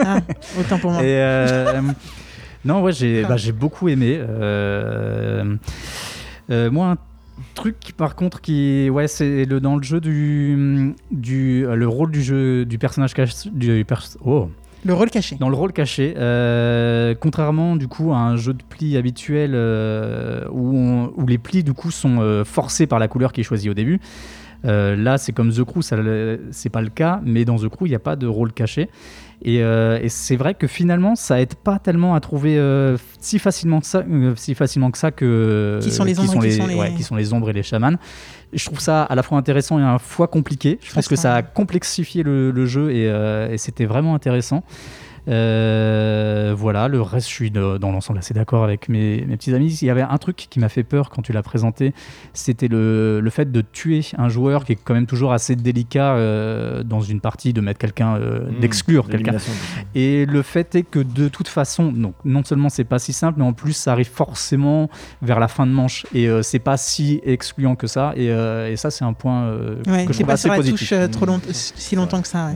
Ah, 0.00 0.18
autant 0.58 0.78
pour 0.78 0.92
moi. 0.92 1.02
Et 1.02 1.06
euh, 1.20 1.82
non, 2.64 2.80
ouais, 2.82 2.92
j'ai 2.92 3.22
bah, 3.24 3.36
j'ai 3.36 3.52
beaucoup 3.52 3.88
aimé. 3.88 4.18
Euh, 4.18 5.56
euh, 6.50 6.70
moi, 6.70 6.86
un 6.92 6.96
truc 7.54 7.92
par 7.96 8.14
contre 8.16 8.40
qui, 8.40 8.88
ouais, 8.90 9.08
c'est 9.08 9.44
le 9.44 9.60
dans 9.60 9.76
le 9.76 9.82
jeu 9.82 10.00
du 10.00 10.94
du 11.10 11.66
euh, 11.66 11.74
le 11.76 11.88
rôle 11.88 12.10
du 12.10 12.22
jeu 12.22 12.64
du 12.64 12.78
personnage 12.78 13.14
caché 13.14 13.34
du 13.52 13.84
pers- 13.84 14.16
oh 14.24 14.48
Le 14.84 14.94
rôle 14.94 15.10
caché. 15.10 15.36
dans 15.40 15.48
le 15.48 15.56
rôle 15.56 15.72
caché, 15.72 16.14
euh, 16.16 17.14
contrairement 17.18 17.76
du 17.76 17.88
coup 17.88 18.12
à 18.12 18.18
un 18.18 18.36
jeu 18.36 18.52
de 18.52 18.62
plis 18.68 18.96
habituel 18.96 19.52
euh, 19.54 20.44
où, 20.50 20.76
on- 20.76 21.12
où 21.16 21.26
les 21.26 21.38
plis 21.38 21.64
du 21.64 21.72
coup 21.72 21.90
sont 21.90 22.18
euh, 22.20 22.44
forcés 22.44 22.86
par 22.86 22.98
la 22.98 23.08
couleur 23.08 23.32
qui 23.32 23.40
est 23.40 23.44
choisie 23.44 23.70
au 23.70 23.74
début. 23.74 24.00
Euh, 24.64 24.96
là, 24.96 25.18
c'est 25.18 25.32
comme 25.32 25.52
The 25.52 25.62
Crew, 25.64 25.82
ça 25.82 25.96
c'est 26.50 26.70
pas 26.70 26.80
le 26.82 26.88
cas, 26.90 27.20
mais 27.24 27.44
dans 27.44 27.56
The 27.56 27.68
Crew, 27.68 27.86
il 27.86 27.90
n'y 27.90 27.94
a 27.94 27.98
pas 28.00 28.16
de 28.16 28.26
rôle 28.26 28.52
caché. 28.52 28.88
Et, 29.42 29.62
euh, 29.62 29.98
et 30.00 30.08
c'est 30.08 30.36
vrai 30.36 30.54
que 30.54 30.66
finalement, 30.66 31.16
ça 31.16 31.38
aide 31.40 31.54
pas 31.54 31.78
tellement 31.78 32.14
à 32.14 32.20
trouver 32.20 32.56
euh, 32.58 32.96
si 33.20 33.38
facilement 33.38 33.80
que 33.80 33.86
ça, 33.86 34.02
euh, 34.08 34.32
si 34.36 34.54
facilement 34.54 34.90
que 34.90 34.96
ça 34.96 35.10
que 35.10 35.80
Qui 35.82 35.90
sont 35.90 36.04
les 36.04 36.18
ombres 36.18 36.44
et 36.44 36.48
qui 36.48 36.54
sont 36.56 36.66
les- 36.66 36.74
ouais, 36.76 36.94
qui 36.94 37.02
sont 37.02 37.16
les 37.16 37.32
ombres 37.34 37.50
et 37.50 37.52
les 37.52 37.62
chamans. 37.62 37.96
Je 38.54 38.64
trouve 38.64 38.80
ça 38.80 39.02
à 39.02 39.14
la 39.14 39.22
fois 39.22 39.36
intéressant 39.36 39.78
et 39.78 39.82
à 39.82 39.92
la 39.92 39.98
fois 39.98 40.28
compliqué. 40.28 40.78
Je 40.82 40.94
pense 40.94 41.08
que 41.08 41.16
ça 41.16 41.34
a 41.34 41.42
complexifié 41.42 42.22
le, 42.22 42.50
le 42.52 42.66
jeu 42.66 42.90
et, 42.92 43.04
et 43.52 43.58
c'était 43.58 43.84
vraiment 43.84 44.14
intéressant. 44.14 44.62
Euh, 45.28 46.54
voilà, 46.56 46.88
le 46.88 47.00
reste, 47.00 47.28
je 47.28 47.32
suis 47.34 47.50
de- 47.50 47.78
dans 47.78 47.92
l'ensemble 47.92 48.18
assez 48.18 48.34
d'accord 48.34 48.64
avec 48.64 48.88
mes, 48.88 49.24
mes 49.26 49.36
petits 49.36 49.54
amis. 49.54 49.76
Il 49.80 49.86
y 49.86 49.90
avait 49.90 50.02
un 50.02 50.18
truc 50.18 50.36
qui 50.50 50.58
m'a 50.60 50.68
fait 50.68 50.82
peur 50.84 51.10
quand 51.10 51.22
tu 51.22 51.32
l'as 51.32 51.42
présenté, 51.42 51.94
c'était 52.32 52.68
le, 52.68 53.20
le 53.20 53.30
fait 53.30 53.50
de 53.50 53.60
tuer 53.60 54.02
un 54.18 54.28
joueur 54.28 54.64
qui 54.64 54.72
est 54.72 54.78
quand 54.82 54.94
même 54.94 55.06
toujours 55.06 55.32
assez 55.32 55.56
délicat 55.56 56.14
euh, 56.14 56.82
dans 56.82 57.00
une 57.00 57.20
partie, 57.20 57.52
de 57.52 57.60
mettre 57.60 57.78
quelqu'un, 57.78 58.16
euh, 58.16 58.34
Mmh, 58.44 58.60
d'exclure 58.60 59.08
quelqu'un. 59.08 59.36
Et 59.94 60.26
le 60.26 60.42
fait 60.42 60.74
est 60.74 60.82
que 60.82 60.98
de 60.98 61.28
toute 61.28 61.48
façon, 61.48 61.92
donc, 61.92 62.14
non 62.24 62.42
seulement 62.44 62.68
c'est 62.68 62.84
pas 62.84 62.98
si 62.98 63.12
simple, 63.12 63.38
mais 63.38 63.44
en 63.44 63.52
plus 63.52 63.72
ça 63.72 63.92
arrive 63.92 64.10
forcément 64.10 64.88
vers 65.22 65.40
la 65.40 65.48
fin 65.48 65.66
de 65.66 65.72
manche. 65.72 66.04
Et 66.14 66.28
euh, 66.28 66.42
c'est 66.42 66.58
pas 66.58 66.76
si 66.76 67.20
excluant 67.24 67.76
que 67.76 67.86
ça. 67.86 68.12
Et, 68.16 68.30
euh, 68.30 68.70
et 68.70 68.76
ça, 68.76 68.90
c'est 68.90 69.04
un 69.04 69.12
point 69.12 69.44
euh, 69.44 69.76
Ouais, 69.86 70.04
que 70.06 70.12
je 70.12 70.18
trouve 70.18 70.26
pas 70.26 70.32
assez 70.34 70.42
sur 70.42 70.50
la 70.50 70.56
positif. 70.56 70.78
touche 70.80 70.92
euh, 70.92 71.08
trop 71.08 71.26
long- 71.26 71.40
si 71.52 71.96
longtemps 71.96 72.20
que 72.22 72.28
ça. 72.28 72.46
ouais. 72.48 72.54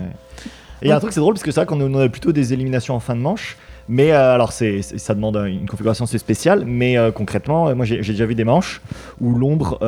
Et 0.82 0.88
il 0.88 0.92
un 0.92 1.00
truc, 1.00 1.12
c'est 1.12 1.20
drôle 1.20 1.34
parce 1.34 1.42
que 1.42 1.50
c'est 1.50 1.60
vrai 1.60 1.66
qu'on 1.66 1.80
on 1.80 1.98
a 1.98 2.08
plutôt 2.08 2.32
des 2.32 2.52
éliminations 2.52 2.94
en 2.94 3.00
fin 3.00 3.14
de 3.16 3.20
manche. 3.20 3.56
Mais 3.88 4.12
euh, 4.12 4.34
alors, 4.34 4.52
c'est, 4.52 4.82
ça 4.82 5.14
demande 5.14 5.36
une 5.36 5.66
configuration 5.66 6.04
assez 6.04 6.18
spéciale. 6.18 6.64
Mais 6.66 6.98
euh, 6.98 7.10
concrètement, 7.10 7.68
euh, 7.68 7.74
moi 7.74 7.86
j'ai, 7.86 7.96
déjà 7.96 8.26
vu 8.26 8.34
des 8.34 8.44
manches 8.44 8.82
où 9.20 9.34
l'ombre 9.34 9.78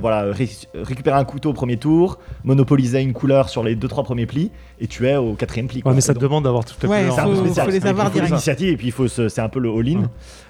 voilà, 0.00 0.32
ré- 0.32 0.48
récupérait 0.74 1.18
un 1.18 1.24
couteau 1.24 1.50
au 1.50 1.52
premier 1.52 1.76
tour, 1.76 2.18
monopolisait 2.44 3.02
une 3.02 3.12
couleur 3.12 3.48
sur 3.48 3.62
les 3.62 3.76
2-3 3.76 4.04
premiers 4.04 4.26
plis 4.26 4.50
et 4.80 4.86
tuait 4.86 5.16
au 5.16 5.34
quatrième 5.34 5.68
pli. 5.68 5.80
quoi. 5.80 5.90
Ouais, 5.92 5.96
mais 5.96 6.00
ça 6.00 6.12
te 6.12 6.18
donc, 6.18 6.28
demande 6.28 6.44
d'avoir 6.44 6.64
toute 6.64 6.82
la 6.82 6.88
Ouais, 6.88 7.04
c'est 7.10 7.20
un 7.20 7.24
peu 7.24 7.34
faut- 7.34 7.44
spécial. 7.44 7.64
faut 7.66 7.70
les 7.72 7.78
Il 7.78 7.86
avoir 7.88 8.06
faut 8.08 8.12
direct. 8.12 8.30
l'initiative 8.30 8.68
et 8.72 8.76
puis 8.76 8.86
il 8.88 8.92
faut 8.92 9.08
c'est 9.08 9.38
un 9.40 9.48
peu 9.48 9.58
le 9.60 9.70
all-in. 9.70 10.00
Ouais. 10.00 10.06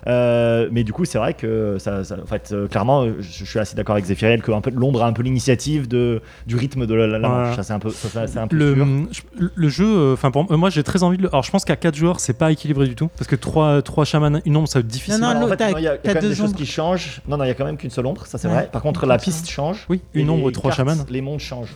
Euh, 0.08 0.68
mais 0.70 0.84
du 0.84 0.92
coup, 0.92 1.04
c'est 1.04 1.18
vrai 1.18 1.34
que 1.34 1.76
ça, 1.78 2.04
ça- 2.04 2.16
en 2.22 2.26
fait, 2.26 2.50
euh, 2.52 2.68
clairement, 2.68 3.02
euh, 3.02 3.14
je, 3.20 3.44
je 3.44 3.50
suis 3.50 3.58
assez 3.58 3.74
d'accord 3.74 3.94
avec 3.94 4.04
Zéphiriel 4.04 4.40
que 4.42 4.52
un 4.52 4.60
peu, 4.60 4.70
l'ombre 4.70 5.02
a 5.02 5.06
un 5.06 5.12
peu 5.12 5.22
l'initiative 5.22 5.88
de, 5.88 6.20
du 6.46 6.54
rythme 6.56 6.86
de 6.86 6.94
la, 6.94 7.06
la- 7.06 7.18
la 7.18 7.28
Ouais. 7.28 7.34
manche. 7.46 7.56
Ça, 7.56 7.62
c'est 7.64 7.72
un 7.72 7.78
peu, 7.80 7.90
ça, 7.90 8.24
un 8.36 8.46
peu 8.46 8.56
Le, 8.56 8.74
sûr. 8.74 8.86
je- 9.40 9.46
le 9.54 9.68
jeu, 9.68 9.86
euh, 9.86 10.12
enfin 10.14 10.30
pour 10.30 10.50
moi 10.56 10.70
j'ai 10.70 10.82
très 10.84 11.02
envie 11.02 11.16
de 11.16 11.22
le. 11.24 11.28
Alors 11.28 11.42
je 11.42 11.50
pense 11.50 11.64
qu'à 11.64 11.76
4 11.76 11.94
joueurs 11.96 12.20
c'est 12.20 12.34
pas 12.38 12.52
équilibré 12.52 12.86
du 12.86 12.94
tout 12.94 13.08
parce 13.18 13.26
que 13.28 13.36
3, 13.36 13.82
trois 13.82 14.04
chamans, 14.04 14.40
une 14.44 14.56
ombre 14.56 14.68
ça 14.68 14.78
va 14.78 14.80
être 14.80 14.86
difficile. 14.86 15.20
Non, 15.20 15.28
non, 15.28 15.36
Alors, 15.36 15.48
en 15.52 15.56
fait, 15.56 15.64
il 15.78 15.82
y 15.82 15.88
a, 15.88 15.92
y 15.92 15.94
a 15.94 15.96
quand 15.98 16.14
même 16.14 16.28
des 16.28 16.34
choses 16.34 16.52
qui 16.52 16.66
changent. 16.66 17.20
Non, 17.28 17.36
non, 17.36 17.44
il 17.44 17.48
y 17.48 17.50
a 17.50 17.54
quand 17.54 17.64
même 17.64 17.76
qu'une 17.76 17.90
seule 17.90 18.06
ombre, 18.06 18.26
ça 18.26 18.38
c'est 18.38 18.46
Ouais. 18.48 18.54
vrai. 18.54 18.68
Par 18.70 18.82
contre, 18.82 19.06
la 19.06 19.18
piste 19.18 19.48
change. 19.48 19.86
Oui, 19.88 20.00
une 20.14 20.30
ombre, 20.30 20.50
trois 20.52 20.70
chamans. 20.70 20.94
Les 21.10 21.20
mondes 21.20 21.40
changent. 21.40 21.74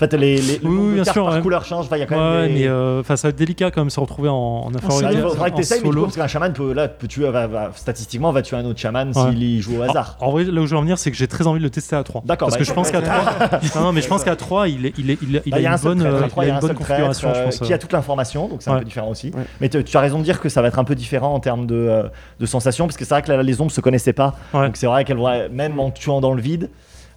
En 0.00 0.06
fait, 0.08 0.14
les, 0.16 0.36
les, 0.40 0.60
Oui, 0.64 0.94
bien 0.94 1.04
sûr, 1.04 1.26
par 1.26 1.34
ouais. 1.34 1.42
couleur 1.42 1.62
change. 1.66 1.86
Il 1.92 1.98
y 1.98 2.00
a 2.02 2.06
quand 2.06 2.14
Ouais, 2.16 2.40
même 2.46 2.54
des- 2.54 2.60
mais 2.60 2.66
euh, 2.68 3.00
enfin 3.00 3.16
ça 3.16 3.28
va 3.28 3.30
être 3.30 3.36
délicat 3.36 3.70
quand 3.70 3.82
même 3.82 3.90
se 3.90 4.00
retrouver 4.00 4.30
en, 4.30 4.34
en 4.34 4.70
Ah, 4.72 4.78
infériorité, 4.78 5.14
il 5.22 5.28
faudra 5.28 5.50
que 5.50 5.56
coup, 5.56 5.62
solo. 5.62 6.02
parce 6.04 6.16
qu'un 6.16 6.26
chaman 6.26 6.52
peut, 6.54 6.72
là, 6.72 6.88
peut 6.88 7.06
tuer, 7.06 7.28
va, 7.30 7.46
va- 7.46 7.70
statistiquement, 7.76 8.32
va 8.32 8.40
tuer 8.40 8.56
un 8.56 8.64
autre 8.64 8.78
chaman 8.80 9.12
Ouais. 9.14 9.30
s'il 9.30 9.42
y 9.42 9.60
joue 9.60 9.76
au 9.78 9.82
hasard. 9.82 10.16
En, 10.20 10.28
en 10.28 10.30
vrai, 10.30 10.44
là 10.44 10.62
où 10.62 10.64
je 10.66 10.70
veux 10.70 10.78
en 10.78 10.80
venir, 10.80 10.96
c'est 10.96 11.10
que 11.10 11.18
j'ai 11.18 11.26
très 11.28 11.46
envie 11.46 11.58
de 11.58 11.64
le 11.64 11.70
tester 11.70 11.96
à 11.96 12.02
3. 12.02 12.22
D'accord, 12.24 12.48
Parce 12.48 12.54
bah, 12.56 12.60
que 12.60 12.64
je 12.64 12.72
pense 12.72 12.90
qu'à 12.90 13.02
3. 13.02 13.60
non, 13.76 13.80
non, 13.82 13.92
mais 13.92 14.00
je 14.00 14.08
pense 14.08 14.24
qu'à 14.24 14.36
3, 14.36 14.68
il, 14.68 14.86
est, 14.86 14.94
il, 14.96 15.10
est, 15.10 15.18
il, 15.20 15.36
est- 15.36 15.42
il 15.44 15.50
Bah, 15.52 15.58
a 15.58 15.60
y 15.60 15.66
a 15.66 15.70
une 15.72 15.76
bonne, 15.82 16.00
euh, 16.02 16.22
il 16.34 16.40
a 16.40 16.44
une 16.46 16.50
un 16.54 16.58
bonne 16.60 16.74
configuration, 16.74 17.28
je 17.34 17.38
euh, 17.38 17.44
pense. 17.44 17.58
qui 17.58 17.72
a 17.74 17.76
toute 17.78 17.92
l'information, 17.92 18.48
donc 18.48 18.62
c'est 18.62 18.70
un 18.70 18.78
peu 18.78 18.84
différent 18.86 19.10
aussi. 19.10 19.32
Mais 19.60 19.68
tu 19.68 19.84
tu 19.84 19.96
as 19.96 20.00
raison 20.00 20.18
de 20.18 20.24
dire 20.24 20.40
que 20.40 20.48
ça 20.48 20.62
va 20.62 20.68
être 20.68 20.78
un 20.78 20.84
peu 20.84 20.94
différent 20.94 21.34
en 21.34 21.40
termes 21.40 21.66
de, 21.66 22.04
de 22.38 22.46
sensations, 22.46 22.86
parce 22.86 22.96
que 22.96 23.04
c'est 23.04 23.12
vrai 23.14 23.20
que 23.22 23.30
là, 23.30 23.42
les 23.42 23.60
ombres 23.60 23.70
se 23.70 23.82
connaissaient 23.82 24.14
pas. 24.14 24.34
Donc 24.54 24.76
c'est 24.78 24.86
vrai 24.86 25.04
qu'elles 25.04 25.18
vont, 25.18 25.28
même 25.52 25.78
en 25.78 25.90
tuant 25.90 26.22
dans 26.22 26.32
le 26.32 26.40
vide, 26.40 26.70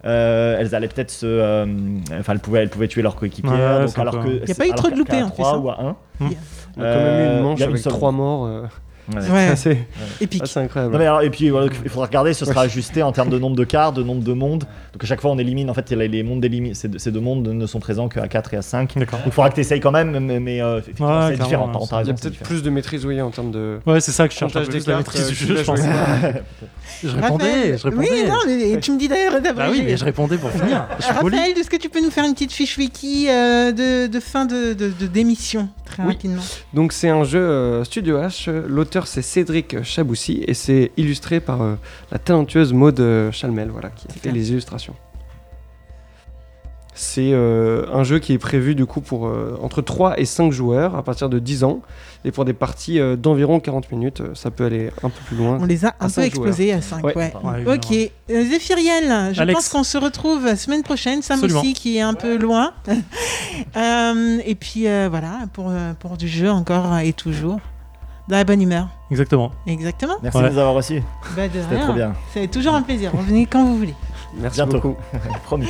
euh, 0.06 0.58
elles 0.60 0.76
allaient 0.76 0.88
peut-être 0.88 1.12
se. 1.12 1.26
euh, 1.26 1.66
Enfin, 2.20 2.34
elles 2.34 2.40
pouvaient, 2.40 2.62
elles 2.64 2.70
pouvaient 2.70 2.88
tuer 2.88 3.02
leur 3.02 3.16
coéquipier. 3.16 3.50
Ouais, 3.52 3.86
donc 3.86 3.98
alors 4.00 4.20
que. 4.24 4.48
Y 4.48 4.52
a 4.52 4.56
pas 4.56 4.68
eu 4.68 4.74
trop 4.74 4.90
de 4.90 4.96
loupés, 4.98 5.22
en 5.22 5.30
trois 5.30 5.52
plus, 5.54 5.60
hein. 5.60 5.62
ou 5.64 5.70
à 5.70 5.82
1. 5.82 6.26
Hmm. 6.26 6.30
On 6.78 6.82
a 6.82 6.94
quand 6.94 7.00
même 7.00 7.20
eu 7.34 7.38
une 7.38 7.44
manche 7.44 7.60
il 7.60 7.62
y 7.62 7.64
a 7.64 7.68
avec 7.70 7.80
seule 7.80 7.94
trois 7.94 8.10
ombre. 8.10 8.18
morts. 8.18 8.68
Ouais. 9.12 9.54
c'est 9.56 9.78
épique. 10.22 10.44
assez 10.44 10.60
incroyable. 10.60 10.94
Non 10.94 11.00
mais 11.00 11.06
alors, 11.08 11.22
et 11.22 11.30
puis 11.30 11.50
voilà, 11.50 11.68
il 11.84 11.90
faudra 11.90 12.06
regarder, 12.08 12.34
ce 12.34 12.46
sera 12.46 12.62
ajusté 12.62 13.04
en 13.04 13.12
termes 13.12 13.30
de 13.30 13.40
nombre 13.40 13.56
de 13.56 13.64
cartes, 13.64 13.96
de 13.96 14.04
nombre 14.04 14.24
de 14.24 14.34
mondes. 14.34 14.64
Donc 14.94 15.04
à 15.04 15.06
chaque 15.08 15.22
fois 15.22 15.32
on 15.32 15.38
élimine, 15.38 15.70
en 15.70 15.74
fait 15.74 15.90
les, 15.92 16.08
les 16.08 16.24
mondes 16.24 16.46
ces, 16.74 16.88
deux- 16.88 17.00
ces 17.00 17.12
deux 17.12 17.20
mondes 17.20 17.48
ne 17.48 17.66
sont 17.66 17.80
présents 17.80 18.08
qu'à 18.08 18.28
4 18.28 18.54
et 18.54 18.58
à 18.58 18.62
5. 18.62 18.98
D'accord. 18.98 19.20
Donc 19.20 19.28
il 19.28 19.32
faudra 19.32 19.50
que 19.50 19.56
tu 19.56 19.62
essayes 19.62 19.80
quand 19.80 19.92
même, 19.92 20.18
mais, 20.20 20.40
mais, 20.40 20.62
euh, 20.62 20.80
effectivement 20.80 21.20
Ouais, 21.20 21.36
c'est 21.36 21.44
différent. 21.44 21.72
Il 22.04 22.08
y 22.08 22.12
a 22.12 22.14
peut-être 22.14 22.40
plus 22.40 22.64
de 22.64 22.70
maîtrise, 22.70 23.06
oui, 23.06 23.22
en 23.22 23.30
termes 23.32 23.52
de. 23.52 23.80
Ouais, 23.86 24.00
c'est 24.00 24.12
ça 24.12 24.28
que 24.28 24.34
je 24.34 24.40
cherche 24.40 24.54
des 24.54 24.62
plus 24.66 24.88
la 24.88 24.94
cartes, 24.96 25.08
maîtrise 25.08 25.28
du 25.28 25.44
euh, 25.44 25.48
jeu, 25.48 25.58
je 25.58 25.64
pense. 25.64 25.80
Je 27.04 27.10
répondais, 27.10 27.46
Raphaël- 27.46 27.78
je 27.80 27.84
répondais. 27.84 28.10
Oui, 28.10 28.24
non, 28.28 28.38
mais 28.46 28.80
tu 28.80 28.92
me 28.92 28.98
dis 29.00 29.08
d'ailleurs 29.10 29.34
Bah 29.56 29.68
oui, 29.72 29.82
mais 29.86 29.98
je 29.98 30.06
répondais 30.06 30.38
pour 30.38 30.52
finir. 30.52 30.88
Raphaël, 31.00 31.58
est-ce 31.58 31.70
que 31.70 31.76
tu 31.76 31.90
peux 31.90 32.02
nous 32.02 32.12
faire 32.12 32.24
une 32.24 32.34
petite 32.34 32.52
fiche 32.54 32.78
wiki 32.78 33.28
euh, 33.30 33.72
de, 33.72 34.08
de 34.08 34.20
fin 34.20 34.46
de, 34.46 34.74
d'émission 35.08 35.68
très 35.86 36.04
rapidement? 36.04 36.42
Donc 36.74 36.94
c'est 36.94 37.10
un 37.10 37.24
jeu 37.24 37.40
euh, 37.42 37.84
Studio 37.84 38.18
H. 38.20 38.50
L'auteur 38.68 38.93
c'est 39.08 39.22
Cédric 39.22 39.82
Chaboussi 39.84 40.44
et 40.48 40.54
c'est 40.54 40.92
illustré 40.98 41.40
par 41.40 41.62
euh, 41.62 41.76
la 42.12 42.20
talentueuse 42.20 42.74
Maude 42.74 43.30
Chalmel, 43.32 43.70
voilà, 43.70 43.90
qui 43.90 44.08
a 44.10 44.14
fait 44.14 44.32
les 44.32 44.52
illustrations. 44.52 44.96
C'est 46.96 47.32
euh, 47.34 47.88
un 47.92 48.04
jeu 48.04 48.20
qui 48.20 48.34
est 48.34 48.38
prévu 48.38 48.76
du 48.76 48.86
coup 48.86 49.02
pour 49.02 49.26
euh, 49.26 49.58
entre 49.64 49.82
3 49.82 50.20
et 50.20 50.26
5 50.26 50.52
joueurs 50.52 50.96
à 50.96 51.02
partir 51.02 51.28
de 51.28 51.40
10 51.40 51.64
ans 51.64 51.82
et 52.24 52.32
pour 52.32 52.46
des 52.46 52.54
parties 52.54 53.00
euh, 53.00 53.16
d'environ 53.16 53.60
40 53.60 53.92
minutes. 53.92 54.22
Ça 54.36 54.52
peut 54.52 54.66
aller 54.66 54.92
un 55.02 55.10
peu 55.10 55.20
plus 55.26 55.36
loin. 55.36 55.58
On 55.60 55.66
les 55.66 55.86
a 55.86 55.96
un 56.00 56.08
peu 56.08 56.22
explosés 56.22 56.72
à 56.72 56.84
5. 56.84 57.04
Ouais. 57.04 57.16
Ouais. 57.18 57.34
Ouais, 57.44 57.74
Ok, 57.74 57.92
Euh, 58.30 58.46
Zéphiriel, 58.48 59.34
je 59.34 59.42
Alex. 59.42 59.58
pense 59.58 59.70
qu'on 59.70 59.84
se 59.84 59.98
retrouve 59.98 60.46
la 60.46 60.56
semaine 60.56 60.84
prochaine, 60.84 61.24
Sam 61.24 61.38
Absolument. 61.40 61.62
aussi 61.62 61.74
qui 61.74 61.98
est 61.98 62.02
un 62.02 62.14
peu 62.14 62.38
loin. 62.38 62.74
Euh, 63.76 64.40
et 64.46 64.56
puis 64.56 64.88
euh, 64.88 65.08
voilà, 65.10 65.42
pour, 65.54 65.72
pour 66.00 66.18
du 66.18 66.28
jeu 66.28 66.50
encore 66.50 66.98
et 67.00 67.14
toujours. 67.14 67.60
Dans 68.28 68.38
la 68.38 68.44
bonne 68.46 68.62
humeur. 68.62 68.88
Exactement. 69.12 69.52
Exactement. 69.68 70.16
Merci 70.24 70.38
Ouais. 70.38 70.44
de 70.46 70.50
nous 70.54 70.58
avoir 70.60 70.74
reçus, 70.76 71.04
Bah, 71.36 71.48
de 71.48 71.54
c'était 71.62 71.76
rien. 71.76 71.84
trop 71.86 71.94
bien. 71.94 72.14
C'est 72.34 72.48
toujours 72.50 72.74
un 72.74 72.82
plaisir. 72.82 73.12
Revenez 73.14 73.46
quand 73.46 73.64
vous 73.66 73.78
voulez. 73.78 73.96
Merci 74.36 74.58
Bientôt. 74.58 74.80
beaucoup. 74.80 74.96
Promis. 75.46 75.68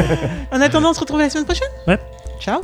En 0.52 0.60
attendant, 0.60 0.90
on 0.90 0.92
se 0.94 1.00
retrouve 1.00 1.18
la 1.20 1.30
semaine 1.30 1.44
prochaine. 1.46 1.68
Ouais. 1.86 1.98
Ciao. 2.38 2.60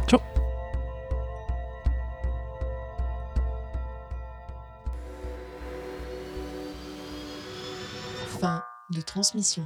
Fin 8.41 8.63
de 8.91 9.01
transmission. 9.01 9.65